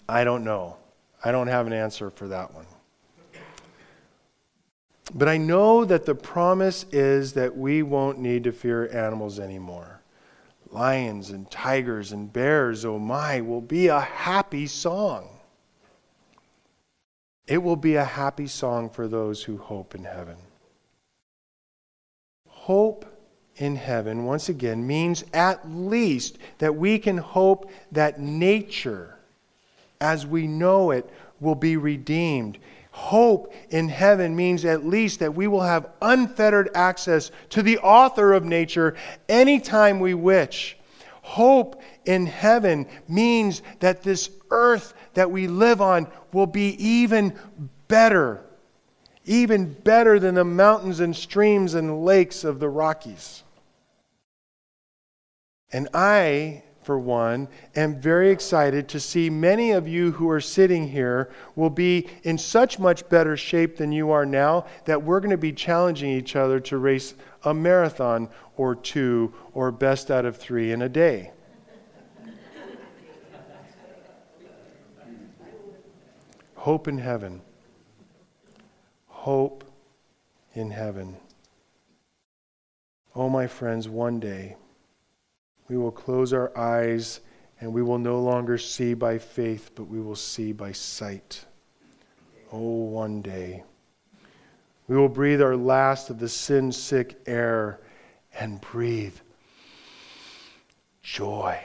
I 0.08 0.22
don't 0.22 0.44
know. 0.44 0.76
I 1.24 1.30
don't 1.30 1.48
have 1.48 1.66
an 1.66 1.72
answer 1.72 2.10
for 2.10 2.28
that 2.28 2.52
one. 2.52 2.66
But 5.14 5.28
I 5.28 5.36
know 5.36 5.84
that 5.84 6.06
the 6.06 6.14
promise 6.14 6.84
is 6.90 7.34
that 7.34 7.56
we 7.56 7.82
won't 7.82 8.18
need 8.18 8.44
to 8.44 8.52
fear 8.52 8.90
animals 8.92 9.38
anymore. 9.38 10.00
Lions 10.70 11.30
and 11.30 11.50
tigers 11.50 12.12
and 12.12 12.32
bears, 12.32 12.84
oh 12.84 12.98
my, 12.98 13.40
will 13.40 13.60
be 13.60 13.88
a 13.88 14.00
happy 14.00 14.66
song. 14.66 15.28
It 17.46 17.58
will 17.58 17.76
be 17.76 17.96
a 17.96 18.04
happy 18.04 18.46
song 18.46 18.88
for 18.88 19.06
those 19.06 19.42
who 19.42 19.58
hope 19.58 19.94
in 19.94 20.04
heaven. 20.04 20.36
Hope 22.48 23.04
in 23.56 23.76
heaven, 23.76 24.24
once 24.24 24.48
again, 24.48 24.86
means 24.86 25.24
at 25.34 25.68
least 25.68 26.38
that 26.58 26.74
we 26.74 26.98
can 26.98 27.18
hope 27.18 27.70
that 27.90 28.18
nature 28.18 29.18
as 30.02 30.26
we 30.26 30.48
know 30.48 30.90
it 30.90 31.08
will 31.40 31.54
be 31.54 31.76
redeemed. 31.76 32.58
Hope 32.90 33.54
in 33.70 33.88
heaven 33.88 34.36
means 34.36 34.64
at 34.64 34.84
least 34.84 35.20
that 35.20 35.34
we 35.34 35.46
will 35.46 35.62
have 35.62 35.88
unfettered 36.02 36.70
access 36.74 37.30
to 37.50 37.62
the 37.62 37.78
author 37.78 38.32
of 38.32 38.44
nature 38.44 38.96
anytime 39.28 40.00
we 40.00 40.12
wish. 40.12 40.76
Hope 41.22 41.80
in 42.04 42.26
heaven 42.26 42.86
means 43.08 43.62
that 43.78 44.02
this 44.02 44.28
earth 44.50 44.92
that 45.14 45.30
we 45.30 45.46
live 45.46 45.80
on 45.80 46.08
will 46.32 46.46
be 46.46 46.70
even 46.84 47.32
better, 47.86 48.44
even 49.24 49.72
better 49.72 50.18
than 50.18 50.34
the 50.34 50.44
mountains 50.44 50.98
and 50.98 51.14
streams 51.14 51.74
and 51.74 52.04
lakes 52.04 52.42
of 52.42 52.58
the 52.58 52.68
Rockies. 52.68 53.44
And 55.72 55.88
I 55.94 56.64
for 56.82 56.98
one, 56.98 57.48
am 57.76 58.00
very 58.00 58.30
excited 58.30 58.88
to 58.88 59.00
see 59.00 59.30
many 59.30 59.70
of 59.70 59.86
you 59.86 60.12
who 60.12 60.28
are 60.28 60.40
sitting 60.40 60.88
here 60.88 61.30
will 61.54 61.70
be 61.70 62.08
in 62.24 62.36
such 62.36 62.78
much 62.78 63.08
better 63.08 63.36
shape 63.36 63.76
than 63.76 63.92
you 63.92 64.10
are 64.10 64.26
now 64.26 64.66
that 64.84 65.02
we're 65.02 65.20
going 65.20 65.30
to 65.30 65.36
be 65.36 65.52
challenging 65.52 66.10
each 66.10 66.34
other 66.34 66.58
to 66.60 66.78
race 66.78 67.14
a 67.44 67.54
marathon 67.54 68.28
or 68.56 68.74
two 68.74 69.32
or 69.54 69.70
best 69.70 70.10
out 70.10 70.24
of 70.24 70.36
three 70.36 70.72
in 70.72 70.82
a 70.82 70.88
day. 70.88 71.30
Hope 76.56 76.86
in 76.86 76.98
heaven. 76.98 77.42
Hope 79.06 79.64
in 80.54 80.70
heaven. 80.70 81.16
Oh, 83.14 83.28
my 83.28 83.46
friends, 83.46 83.88
one 83.88 84.20
day 84.20 84.56
we 85.72 85.78
will 85.78 85.90
close 85.90 86.34
our 86.34 86.52
eyes 86.54 87.20
and 87.58 87.72
we 87.72 87.80
will 87.80 87.96
no 87.96 88.20
longer 88.20 88.58
see 88.58 88.92
by 88.92 89.16
faith, 89.16 89.70
but 89.74 89.84
we 89.84 90.02
will 90.02 90.14
see 90.14 90.52
by 90.52 90.70
sight. 90.70 91.46
Oh, 92.52 92.58
one 92.58 93.22
day. 93.22 93.62
We 94.86 94.98
will 94.98 95.08
breathe 95.08 95.40
our 95.40 95.56
last 95.56 96.10
of 96.10 96.18
the 96.18 96.28
sin 96.28 96.72
sick 96.72 97.18
air 97.26 97.80
and 98.38 98.60
breathe 98.60 99.16
joy. 101.02 101.58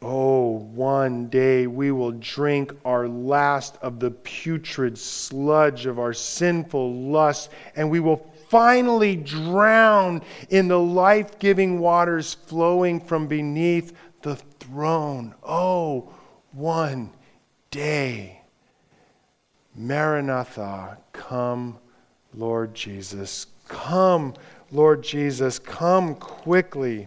Oh, 0.00 0.50
one 0.72 1.26
day 1.26 1.66
we 1.66 1.90
will 1.90 2.12
drink 2.12 2.72
our 2.84 3.08
last 3.08 3.78
of 3.82 3.98
the 3.98 4.12
putrid 4.12 4.96
sludge 4.96 5.86
of 5.86 5.98
our 5.98 6.12
sinful 6.12 6.94
lust, 6.94 7.50
and 7.74 7.90
we 7.90 7.98
will 7.98 8.30
finally 8.50 9.14
drown 9.14 10.20
in 10.50 10.66
the 10.66 10.78
life 10.78 11.38
giving 11.38 11.78
waters 11.78 12.34
flowing 12.34 13.00
from 13.00 13.28
beneath 13.28 13.96
the 14.22 14.34
throne. 14.34 15.32
Oh, 15.42 16.12
one 16.52 17.10
day. 17.70 18.42
Maranatha, 19.76 20.98
come, 21.12 21.78
Lord 22.34 22.74
Jesus. 22.74 23.46
Come, 23.68 24.34
Lord 24.72 25.04
Jesus. 25.04 25.60
Come 25.60 26.16
quickly. 26.16 27.06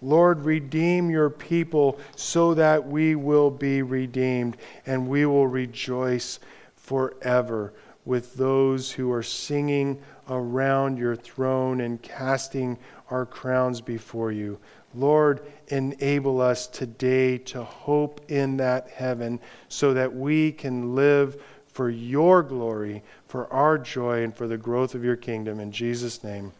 Lord, 0.00 0.44
redeem 0.44 1.10
your 1.10 1.28
people 1.28 1.98
so 2.14 2.54
that 2.54 2.86
we 2.86 3.16
will 3.16 3.50
be 3.50 3.82
redeemed 3.82 4.58
and 4.86 5.08
we 5.08 5.26
will 5.26 5.48
rejoice 5.48 6.38
forever 6.76 7.74
with 8.04 8.34
those 8.34 8.92
who 8.92 9.10
are 9.10 9.22
singing 9.22 10.00
around 10.28 10.98
your 10.98 11.16
throne 11.16 11.80
and 11.80 12.00
casting 12.02 12.78
our 13.10 13.26
crowns 13.26 13.80
before 13.80 14.32
you. 14.32 14.58
Lord, 14.94 15.42
enable 15.68 16.40
us 16.40 16.66
today 16.66 17.38
to 17.38 17.64
hope 17.64 18.20
in 18.30 18.56
that 18.58 18.88
heaven 18.90 19.40
so 19.68 19.92
that 19.94 20.14
we 20.14 20.52
can 20.52 20.94
live 20.94 21.42
for 21.66 21.90
your 21.90 22.42
glory, 22.42 23.02
for 23.26 23.52
our 23.52 23.76
joy, 23.76 24.22
and 24.22 24.34
for 24.34 24.46
the 24.46 24.56
growth 24.56 24.94
of 24.94 25.04
your 25.04 25.16
kingdom. 25.16 25.58
In 25.58 25.72
Jesus' 25.72 26.22
name, 26.22 26.52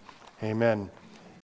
amen. 0.43 0.91